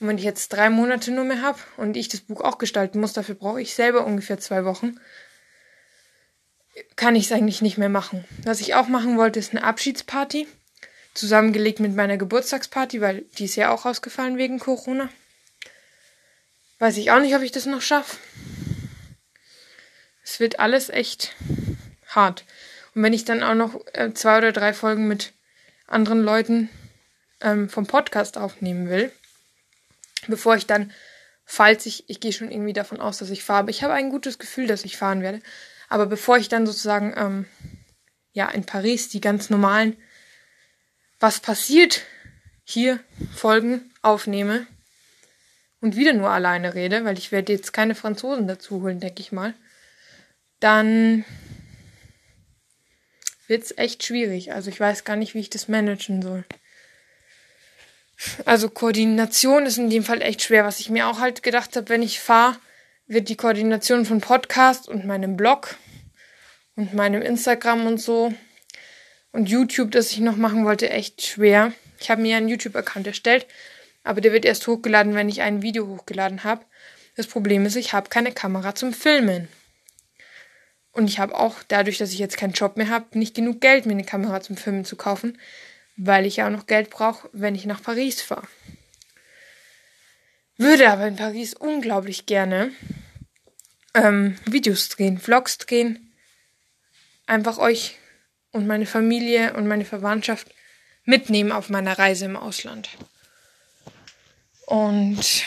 Und 0.00 0.08
wenn 0.08 0.18
ich 0.18 0.24
jetzt 0.24 0.48
drei 0.48 0.70
Monate 0.70 1.10
nur 1.10 1.24
mehr 1.24 1.42
habe 1.42 1.58
und 1.76 1.96
ich 1.96 2.08
das 2.08 2.22
Buch 2.22 2.40
auch 2.40 2.56
gestalten 2.56 3.00
muss, 3.00 3.12
dafür 3.12 3.34
brauche 3.34 3.60
ich 3.60 3.74
selber 3.74 4.06
ungefähr 4.06 4.40
zwei 4.40 4.64
Wochen, 4.64 4.98
kann 6.96 7.16
ich 7.16 7.26
es 7.26 7.32
eigentlich 7.32 7.60
nicht 7.60 7.76
mehr 7.76 7.90
machen. 7.90 8.24
Was 8.44 8.60
ich 8.60 8.74
auch 8.74 8.88
machen 8.88 9.18
wollte, 9.18 9.38
ist 9.38 9.52
eine 9.52 9.62
Abschiedsparty. 9.62 10.48
Zusammengelegt 11.12 11.80
mit 11.80 11.94
meiner 11.94 12.16
Geburtstagsparty, 12.16 13.00
weil 13.00 13.24
die 13.36 13.44
ist 13.44 13.56
ja 13.56 13.70
auch 13.70 13.84
ausgefallen 13.84 14.38
wegen 14.38 14.58
Corona. 14.58 15.10
Weiß 16.78 16.96
ich 16.96 17.10
auch 17.10 17.20
nicht, 17.20 17.34
ob 17.34 17.42
ich 17.42 17.52
das 17.52 17.66
noch 17.66 17.82
schaffe. 17.82 18.16
Es 20.24 20.40
wird 20.40 20.60
alles 20.60 20.88
echt 20.88 21.34
hart. 22.06 22.44
Und 22.94 23.02
wenn 23.02 23.12
ich 23.12 23.24
dann 23.24 23.42
auch 23.42 23.54
noch 23.54 23.80
äh, 23.92 24.14
zwei 24.14 24.38
oder 24.38 24.52
drei 24.52 24.72
Folgen 24.72 25.08
mit 25.08 25.32
anderen 25.86 26.22
Leuten 26.22 26.70
ähm, 27.40 27.68
vom 27.68 27.86
Podcast 27.86 28.38
aufnehmen 28.38 28.88
will, 28.88 29.12
bevor 30.28 30.56
ich 30.56 30.66
dann, 30.66 30.92
falls 31.44 31.86
ich, 31.86 32.08
ich 32.08 32.20
gehe 32.20 32.32
schon 32.32 32.50
irgendwie 32.50 32.72
davon 32.72 33.00
aus, 33.00 33.18
dass 33.18 33.30
ich 33.30 33.44
fahre, 33.44 33.60
aber 33.60 33.70
ich 33.70 33.82
habe 33.82 33.94
ein 33.94 34.10
gutes 34.10 34.38
Gefühl, 34.38 34.66
dass 34.66 34.84
ich 34.84 34.96
fahren 34.96 35.22
werde. 35.22 35.40
Aber 35.88 36.06
bevor 36.06 36.38
ich 36.38 36.48
dann 36.48 36.66
sozusagen, 36.66 37.14
ähm, 37.16 37.46
ja, 38.32 38.48
in 38.48 38.64
Paris 38.64 39.08
die 39.08 39.20
ganz 39.20 39.50
normalen, 39.50 39.96
was 41.18 41.40
passiert, 41.40 42.02
hier 42.64 43.00
Folgen 43.34 43.92
aufnehme 44.00 44.66
und 45.80 45.96
wieder 45.96 46.12
nur 46.12 46.30
alleine 46.30 46.74
rede, 46.74 47.04
weil 47.04 47.18
ich 47.18 47.32
werde 47.32 47.52
jetzt 47.52 47.72
keine 47.72 47.94
Franzosen 47.94 48.46
dazu 48.46 48.82
holen, 48.82 49.00
denke 49.00 49.20
ich 49.20 49.32
mal, 49.32 49.54
dann 50.60 51.24
wird 53.48 53.64
es 53.64 53.76
echt 53.76 54.04
schwierig. 54.04 54.52
Also 54.52 54.70
ich 54.70 54.78
weiß 54.78 55.04
gar 55.04 55.16
nicht, 55.16 55.34
wie 55.34 55.40
ich 55.40 55.50
das 55.50 55.66
managen 55.66 56.22
soll. 56.22 56.44
Also 58.44 58.68
Koordination 58.68 59.66
ist 59.66 59.78
in 59.78 59.90
dem 59.90 60.04
Fall 60.04 60.22
echt 60.22 60.42
schwer. 60.42 60.64
Was 60.64 60.80
ich 60.80 60.90
mir 60.90 61.08
auch 61.08 61.20
halt 61.20 61.42
gedacht 61.42 61.76
habe, 61.76 61.88
wenn 61.88 62.02
ich 62.02 62.20
fahre, 62.20 62.56
wird 63.06 63.28
die 63.28 63.36
Koordination 63.36 64.04
von 64.04 64.20
Podcast 64.20 64.88
und 64.88 65.06
meinem 65.06 65.36
Blog 65.36 65.76
und 66.76 66.94
meinem 66.94 67.22
Instagram 67.22 67.86
und 67.86 67.98
so 67.98 68.32
und 69.32 69.48
YouTube, 69.48 69.90
das 69.90 70.12
ich 70.12 70.20
noch 70.20 70.36
machen 70.36 70.64
wollte, 70.64 70.90
echt 70.90 71.22
schwer. 71.22 71.72
Ich 71.98 72.10
habe 72.10 72.22
mir 72.22 72.36
einen 72.36 72.48
YouTube-Account 72.48 73.06
erstellt, 73.06 73.46
aber 74.04 74.20
der 74.20 74.32
wird 74.32 74.44
erst 74.44 74.66
hochgeladen, 74.66 75.14
wenn 75.14 75.28
ich 75.28 75.42
ein 75.42 75.62
Video 75.62 75.86
hochgeladen 75.86 76.44
habe. 76.44 76.64
Das 77.16 77.26
Problem 77.26 77.66
ist, 77.66 77.76
ich 77.76 77.92
habe 77.92 78.08
keine 78.08 78.32
Kamera 78.32 78.74
zum 78.74 78.92
Filmen. 78.92 79.48
Und 80.92 81.08
ich 81.08 81.18
habe 81.18 81.36
auch, 81.36 81.56
dadurch, 81.68 81.98
dass 81.98 82.12
ich 82.12 82.18
jetzt 82.18 82.36
keinen 82.36 82.52
Job 82.52 82.76
mehr 82.76 82.88
habe, 82.88 83.18
nicht 83.18 83.34
genug 83.34 83.60
Geld, 83.60 83.86
mir 83.86 83.92
eine 83.92 84.04
Kamera 84.04 84.40
zum 84.40 84.56
Filmen 84.56 84.84
zu 84.84 84.96
kaufen 84.96 85.38
weil 86.02 86.24
ich 86.24 86.36
ja 86.36 86.46
auch 86.46 86.50
noch 86.50 86.66
Geld 86.66 86.88
brauche, 86.88 87.28
wenn 87.32 87.54
ich 87.54 87.66
nach 87.66 87.82
Paris 87.82 88.22
fahre. 88.22 88.48
Würde 90.56 90.90
aber 90.90 91.06
in 91.06 91.16
Paris 91.16 91.52
unglaublich 91.52 92.24
gerne 92.24 92.72
ähm, 93.92 94.38
Videos 94.46 94.88
drehen, 94.88 95.18
Vlogs 95.18 95.58
drehen, 95.58 96.12
einfach 97.26 97.58
euch 97.58 97.96
und 98.50 98.66
meine 98.66 98.86
Familie 98.86 99.52
und 99.54 99.68
meine 99.68 99.84
Verwandtschaft 99.84 100.48
mitnehmen 101.04 101.52
auf 101.52 101.68
meiner 101.68 101.98
Reise 101.98 102.24
im 102.24 102.36
Ausland. 102.36 102.88
Und 104.66 105.46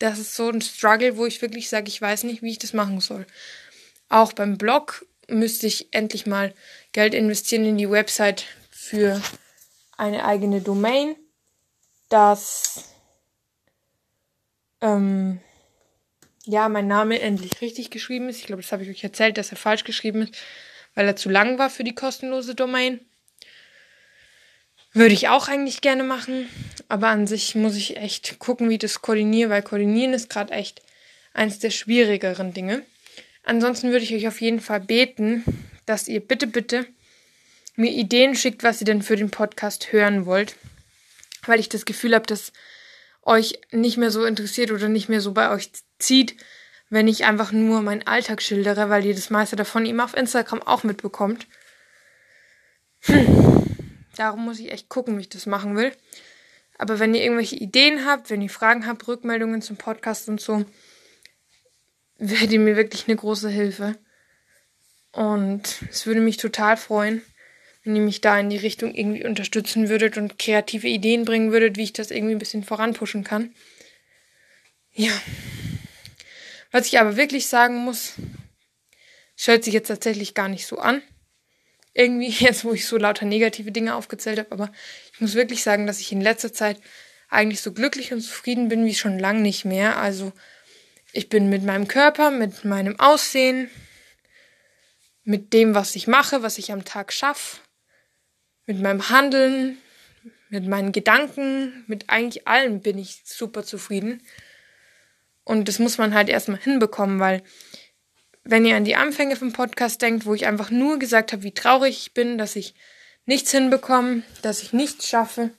das 0.00 0.18
ist 0.18 0.34
so 0.34 0.50
ein 0.50 0.62
Struggle, 0.62 1.16
wo 1.16 1.26
ich 1.26 1.42
wirklich 1.42 1.68
sage, 1.68 1.88
ich 1.88 2.02
weiß 2.02 2.24
nicht, 2.24 2.42
wie 2.42 2.50
ich 2.50 2.58
das 2.58 2.72
machen 2.72 3.00
soll. 3.00 3.24
Auch 4.08 4.32
beim 4.32 4.58
Blog 4.58 5.06
müsste 5.28 5.68
ich 5.68 5.92
endlich 5.92 6.26
mal 6.26 6.52
Geld 6.92 7.14
investieren 7.14 7.64
in 7.66 7.78
die 7.78 7.90
Website 7.90 8.46
für 8.84 9.20
eine 9.96 10.24
eigene 10.24 10.60
Domain, 10.60 11.16
dass 12.08 12.84
ähm, 14.80 15.40
ja 16.44 16.68
mein 16.68 16.86
Name 16.86 17.20
endlich 17.20 17.60
richtig 17.60 17.90
geschrieben 17.90 18.28
ist. 18.28 18.40
Ich 18.40 18.46
glaube, 18.46 18.62
das 18.62 18.72
habe 18.72 18.82
ich 18.82 18.90
euch 18.90 19.02
erzählt, 19.02 19.38
dass 19.38 19.50
er 19.50 19.56
falsch 19.56 19.84
geschrieben 19.84 20.22
ist, 20.22 20.36
weil 20.94 21.06
er 21.06 21.16
zu 21.16 21.30
lang 21.30 21.58
war 21.58 21.70
für 21.70 21.84
die 21.84 21.94
kostenlose 21.94 22.54
Domain. 22.54 23.00
Würde 24.92 25.14
ich 25.14 25.28
auch 25.28 25.48
eigentlich 25.48 25.80
gerne 25.80 26.04
machen, 26.04 26.48
aber 26.88 27.08
an 27.08 27.26
sich 27.26 27.54
muss 27.54 27.74
ich 27.74 27.96
echt 27.96 28.38
gucken, 28.38 28.68
wie 28.68 28.74
ich 28.74 28.80
das 28.80 29.02
koordiniere, 29.02 29.50
weil 29.50 29.62
koordinieren 29.62 30.12
ist 30.12 30.30
gerade 30.30 30.52
echt 30.52 30.82
eins 31.32 31.58
der 31.58 31.70
schwierigeren 31.70 32.52
Dinge. 32.52 32.82
Ansonsten 33.42 33.90
würde 33.90 34.04
ich 34.04 34.14
euch 34.14 34.28
auf 34.28 34.40
jeden 34.40 34.60
Fall 34.60 34.80
beten, 34.80 35.42
dass 35.86 36.06
ihr 36.06 36.20
bitte, 36.20 36.46
bitte 36.46 36.86
mir 37.76 37.90
Ideen 37.90 38.34
schickt, 38.34 38.62
was 38.62 38.80
ihr 38.80 38.84
denn 38.84 39.02
für 39.02 39.16
den 39.16 39.30
Podcast 39.30 39.92
hören 39.92 40.26
wollt. 40.26 40.56
Weil 41.46 41.60
ich 41.60 41.68
das 41.68 41.84
Gefühl 41.84 42.14
habe, 42.14 42.26
dass 42.26 42.52
euch 43.22 43.60
nicht 43.70 43.96
mehr 43.96 44.10
so 44.10 44.24
interessiert 44.24 44.70
oder 44.70 44.88
nicht 44.88 45.08
mehr 45.08 45.20
so 45.20 45.32
bei 45.32 45.50
euch 45.50 45.70
zieht, 45.98 46.36
wenn 46.90 47.08
ich 47.08 47.24
einfach 47.24 47.52
nur 47.52 47.82
meinen 47.82 48.06
Alltag 48.06 48.42
schildere, 48.42 48.90
weil 48.90 49.04
ihr 49.04 49.14
das 49.14 49.30
meiste 49.30 49.56
davon 49.56 49.86
eben 49.86 50.00
auf 50.00 50.16
Instagram 50.16 50.62
auch 50.62 50.84
mitbekommt. 50.84 51.46
Hm. 53.00 53.64
Darum 54.16 54.44
muss 54.44 54.60
ich 54.60 54.70
echt 54.70 54.88
gucken, 54.88 55.16
wie 55.16 55.22
ich 55.22 55.28
das 55.28 55.46
machen 55.46 55.76
will. 55.76 55.92
Aber 56.78 56.98
wenn 56.98 57.14
ihr 57.14 57.22
irgendwelche 57.22 57.56
Ideen 57.56 58.04
habt, 58.04 58.30
wenn 58.30 58.42
ihr 58.42 58.50
Fragen 58.50 58.86
habt, 58.86 59.06
Rückmeldungen 59.08 59.62
zum 59.62 59.76
Podcast 59.76 60.28
und 60.28 60.40
so, 60.40 60.64
wäre 62.18 62.44
ihr 62.46 62.60
mir 62.60 62.76
wirklich 62.76 63.08
eine 63.08 63.16
große 63.16 63.48
Hilfe. 63.48 63.96
Und 65.12 65.82
es 65.90 66.06
würde 66.06 66.20
mich 66.20 66.36
total 66.36 66.76
freuen 66.76 67.22
wenn 67.84 67.96
ihr 67.96 68.02
mich 68.02 68.20
da 68.20 68.38
in 68.38 68.48
die 68.48 68.56
Richtung 68.56 68.94
irgendwie 68.94 69.24
unterstützen 69.24 69.88
würdet 69.88 70.16
und 70.16 70.38
kreative 70.38 70.88
Ideen 70.88 71.24
bringen 71.24 71.52
würdet, 71.52 71.76
wie 71.76 71.84
ich 71.84 71.92
das 71.92 72.10
irgendwie 72.10 72.34
ein 72.34 72.38
bisschen 72.38 72.64
voranpushen 72.64 73.24
kann. 73.24 73.54
Ja. 74.92 75.12
Was 76.72 76.86
ich 76.86 76.98
aber 76.98 77.16
wirklich 77.16 77.46
sagen 77.46 77.76
muss, 77.76 78.14
hört 79.44 79.64
sich 79.64 79.74
jetzt 79.74 79.88
tatsächlich 79.88 80.34
gar 80.34 80.48
nicht 80.48 80.66
so 80.66 80.78
an. 80.78 81.02
Irgendwie, 81.92 82.30
jetzt 82.44 82.64
wo 82.64 82.72
ich 82.72 82.86
so 82.86 82.96
lauter 82.96 83.26
negative 83.26 83.70
Dinge 83.70 83.94
aufgezählt 83.94 84.38
habe, 84.38 84.52
aber 84.52 84.72
ich 85.12 85.20
muss 85.20 85.34
wirklich 85.34 85.62
sagen, 85.62 85.86
dass 85.86 86.00
ich 86.00 86.10
in 86.10 86.20
letzter 86.20 86.52
Zeit 86.52 86.80
eigentlich 87.28 87.60
so 87.60 87.72
glücklich 87.72 88.12
und 88.12 88.20
zufrieden 88.20 88.68
bin 88.68 88.84
wie 88.86 88.94
schon 88.94 89.18
lang 89.18 89.42
nicht 89.42 89.64
mehr. 89.64 89.98
Also 89.98 90.32
ich 91.12 91.28
bin 91.28 91.50
mit 91.50 91.64
meinem 91.64 91.86
Körper, 91.86 92.30
mit 92.30 92.64
meinem 92.64 92.98
Aussehen, 92.98 93.70
mit 95.24 95.52
dem, 95.52 95.74
was 95.74 95.96
ich 95.96 96.06
mache, 96.06 96.42
was 96.42 96.58
ich 96.58 96.72
am 96.72 96.84
Tag 96.84 97.12
schaffe, 97.12 97.58
mit 98.66 98.80
meinem 98.80 99.10
Handeln, 99.10 99.78
mit 100.48 100.66
meinen 100.66 100.92
Gedanken, 100.92 101.84
mit 101.86 102.08
eigentlich 102.08 102.46
allem 102.46 102.80
bin 102.80 102.98
ich 102.98 103.22
super 103.24 103.64
zufrieden. 103.64 104.22
Und 105.44 105.68
das 105.68 105.78
muss 105.78 105.98
man 105.98 106.14
halt 106.14 106.28
erstmal 106.28 106.60
hinbekommen, 106.60 107.20
weil 107.20 107.42
wenn 108.44 108.64
ihr 108.64 108.76
an 108.76 108.84
die 108.84 108.96
Anfänge 108.96 109.36
vom 109.36 109.52
Podcast 109.52 110.02
denkt, 110.02 110.26
wo 110.26 110.34
ich 110.34 110.46
einfach 110.46 110.70
nur 110.70 110.98
gesagt 110.98 111.32
habe, 111.32 111.42
wie 111.42 111.52
traurig 111.52 111.98
ich 111.98 112.14
bin, 112.14 112.38
dass 112.38 112.56
ich 112.56 112.74
nichts 113.26 113.50
hinbekomme, 113.50 114.22
dass 114.42 114.62
ich 114.62 114.72
nichts 114.72 115.08
schaffe 115.08 115.50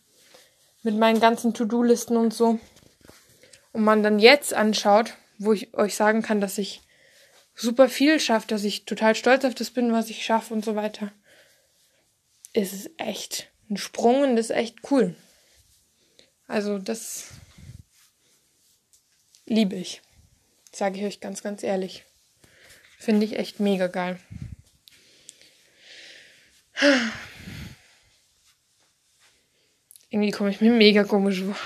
mit 0.84 0.95
meinen 0.95 1.20
ganzen 1.20 1.53
To-Do-Listen 1.53 2.16
und 2.16 2.34
so. 2.34 2.60
Und 3.72 3.84
man 3.84 4.03
dann 4.03 4.20
jetzt 4.20 4.53
anschaut, 4.53 5.16
wo 5.39 5.51
ich 5.51 5.74
euch 5.74 5.95
sagen 5.95 6.22
kann, 6.22 6.41
dass 6.41 6.58
ich 6.58 6.82
super 7.56 7.89
viel 7.89 8.20
schaffe, 8.20 8.47
dass 8.47 8.64
ich 8.64 8.86
total 8.86 9.16
stolz 9.16 9.43
auf 9.45 9.56
das 9.56 9.72
bin, 9.72 9.91
was 9.91 10.10
ich 10.10 10.24
schaffe 10.24 10.53
und 10.53 10.64
so 10.64 10.76
weiter 10.76 11.12
ist 12.56 12.74
es 12.74 12.89
echt 12.97 13.51
ein 13.70 13.78
Sprung 13.78 14.22
und 14.22 14.38
ist 14.38 14.51
echt 14.51 14.78
cool. 14.89 15.16
Also 16.47 16.80
das 16.80 17.32
liebe 19.45 19.76
ich. 19.76 20.01
Sage 20.72 20.99
ich 20.99 21.06
euch 21.06 21.20
ganz, 21.20 21.43
ganz 21.43 21.64
ehrlich. 21.64 22.06
Finde 22.97 23.26
ich 23.26 23.38
echt 23.38 23.60
mega 23.60 23.88
geil. 23.88 24.20
Irgendwie 30.10 30.32
komme 30.32 30.49
ich 30.49 30.62
mir 30.62 30.72
mega 30.72 31.03
komisch 31.03 31.41
vor, 31.41 31.58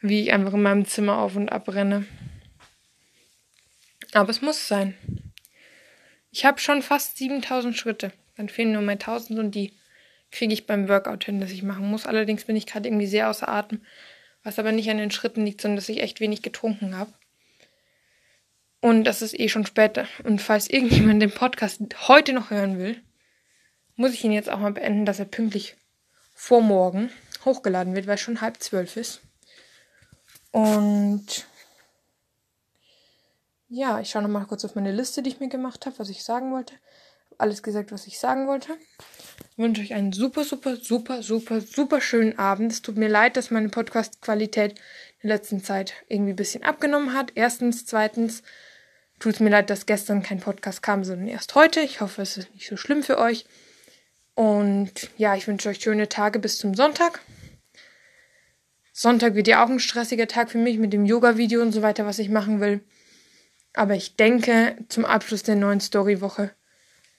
wie 0.00 0.22
ich 0.22 0.32
einfach 0.32 0.54
in 0.54 0.62
meinem 0.62 0.86
Zimmer 0.86 1.18
auf 1.18 1.36
und 1.36 1.50
ab 1.50 1.68
renne. 1.68 2.06
Aber 4.12 4.30
es 4.30 4.40
muss 4.40 4.68
sein. 4.68 4.96
Ich 6.30 6.44
habe 6.44 6.60
schon 6.60 6.82
fast 6.82 7.18
7000 7.18 7.76
Schritte. 7.76 8.12
Dann 8.36 8.48
fehlen 8.48 8.72
nur 8.72 8.82
mehr 8.82 8.94
1000 8.94 9.38
und 9.38 9.54
die 9.54 9.72
kriege 10.34 10.52
ich 10.52 10.66
beim 10.66 10.88
Workout 10.88 11.24
hin, 11.24 11.40
das 11.40 11.52
ich 11.52 11.62
machen 11.62 11.86
muss. 11.86 12.06
Allerdings 12.06 12.44
bin 12.44 12.56
ich 12.56 12.66
gerade 12.66 12.88
irgendwie 12.88 13.06
sehr 13.06 13.30
außer 13.30 13.48
Atem, 13.48 13.80
was 14.42 14.58
aber 14.58 14.72
nicht 14.72 14.90
an 14.90 14.98
den 14.98 15.10
Schritten 15.10 15.44
liegt, 15.44 15.60
sondern 15.60 15.76
dass 15.76 15.88
ich 15.88 16.00
echt 16.00 16.20
wenig 16.20 16.42
getrunken 16.42 16.96
habe. 16.96 17.12
Und 18.80 19.04
das 19.04 19.22
ist 19.22 19.38
eh 19.38 19.48
schon 19.48 19.64
später. 19.64 20.06
Und 20.24 20.42
falls 20.42 20.68
irgendjemand 20.68 21.22
den 21.22 21.30
Podcast 21.30 21.80
heute 22.08 22.32
noch 22.32 22.50
hören 22.50 22.78
will, 22.78 23.00
muss 23.96 24.12
ich 24.12 24.24
ihn 24.24 24.32
jetzt 24.32 24.50
auch 24.50 24.58
mal 24.58 24.72
beenden, 24.72 25.06
dass 25.06 25.20
er 25.20 25.24
pünktlich 25.24 25.76
vor 26.34 26.60
morgen 26.60 27.10
hochgeladen 27.44 27.94
wird, 27.94 28.06
weil 28.06 28.16
es 28.16 28.20
schon 28.20 28.40
halb 28.40 28.62
zwölf 28.62 28.96
ist. 28.96 29.20
Und 30.50 31.46
ja, 33.68 34.00
ich 34.00 34.10
schaue 34.10 34.22
nochmal 34.22 34.46
kurz 34.46 34.64
auf 34.64 34.74
meine 34.74 34.92
Liste, 34.92 35.22
die 35.22 35.30
ich 35.30 35.40
mir 35.40 35.48
gemacht 35.48 35.86
habe, 35.86 35.98
was 35.98 36.08
ich 36.08 36.22
sagen 36.22 36.52
wollte. 36.52 36.74
Alles 37.38 37.62
gesagt, 37.62 37.92
was 37.92 38.06
ich 38.06 38.18
sagen 38.18 38.46
wollte. 38.46 38.76
Ich 39.50 39.58
wünsche 39.58 39.82
euch 39.82 39.94
einen 39.94 40.12
super, 40.12 40.44
super, 40.44 40.76
super, 40.76 41.22
super, 41.22 41.60
super 41.60 42.00
schönen 42.00 42.38
Abend. 42.38 42.72
Es 42.72 42.82
tut 42.82 42.96
mir 42.96 43.08
leid, 43.08 43.36
dass 43.36 43.50
meine 43.50 43.68
Podcast-Qualität 43.68 44.72
in 45.20 45.28
der 45.28 45.36
letzten 45.38 45.62
Zeit 45.62 45.94
irgendwie 46.08 46.32
ein 46.32 46.36
bisschen 46.36 46.64
abgenommen 46.64 47.12
hat. 47.14 47.32
Erstens, 47.34 47.86
zweitens 47.86 48.42
tut 49.18 49.34
es 49.34 49.40
mir 49.40 49.50
leid, 49.50 49.70
dass 49.70 49.86
gestern 49.86 50.22
kein 50.22 50.40
Podcast 50.40 50.82
kam, 50.82 51.04
sondern 51.04 51.28
erst 51.28 51.54
heute. 51.54 51.80
Ich 51.80 52.00
hoffe, 52.00 52.22
es 52.22 52.36
ist 52.36 52.52
nicht 52.54 52.68
so 52.68 52.76
schlimm 52.76 53.02
für 53.02 53.18
euch. 53.18 53.46
Und 54.34 55.10
ja, 55.16 55.34
ich 55.36 55.46
wünsche 55.46 55.68
euch 55.68 55.80
schöne 55.80 56.08
Tage 56.08 56.38
bis 56.38 56.58
zum 56.58 56.74
Sonntag. 56.74 57.20
Sonntag 58.92 59.34
wird 59.34 59.48
ja 59.48 59.64
auch 59.64 59.68
ein 59.68 59.80
stressiger 59.80 60.28
Tag 60.28 60.50
für 60.50 60.58
mich 60.58 60.78
mit 60.78 60.92
dem 60.92 61.04
Yoga-Video 61.04 61.62
und 61.62 61.72
so 61.72 61.82
weiter, 61.82 62.06
was 62.06 62.18
ich 62.18 62.28
machen 62.28 62.60
will. 62.60 62.80
Aber 63.72 63.94
ich 63.94 64.16
denke, 64.16 64.76
zum 64.88 65.04
Abschluss 65.04 65.42
der 65.42 65.56
neuen 65.56 65.80
Story-Woche 65.80 66.52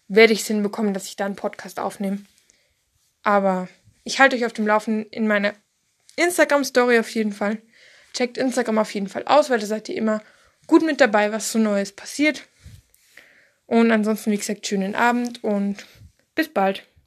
werde 0.08 0.34
ich 0.34 0.42
es 0.42 0.48
hinbekommen, 0.48 0.94
dass 0.94 1.06
ich 1.06 1.16
da 1.16 1.26
einen 1.26 1.36
Podcast 1.36 1.80
aufnehme. 1.80 2.20
Aber 3.24 3.68
ich 4.04 4.20
halte 4.20 4.36
euch 4.36 4.46
auf 4.46 4.54
dem 4.54 4.68
Laufenden 4.68 5.06
in 5.12 5.28
meiner 5.28 5.54
Instagram-Story 6.16 7.00
auf 7.00 7.10
jeden 7.10 7.34
Fall. 7.34 7.62
Checkt 8.14 8.38
Instagram 8.38 8.78
auf 8.78 8.94
jeden 8.94 9.10
Fall 9.10 9.24
aus, 9.26 9.50
weil 9.50 9.60
da 9.60 9.66
seid 9.66 9.90
ihr 9.90 9.98
immer 9.98 10.22
gut 10.68 10.86
mit 10.86 11.02
dabei, 11.02 11.32
was 11.32 11.52
so 11.52 11.60
Neues 11.60 11.92
passiert. 11.92 12.48
Und 13.66 13.92
ansonsten, 13.92 14.32
wie 14.32 14.38
gesagt, 14.38 14.68
schönen 14.68 14.96
Abend 14.96 15.44
und 15.44 15.86
bis 16.36 16.50
bald. 16.50 16.86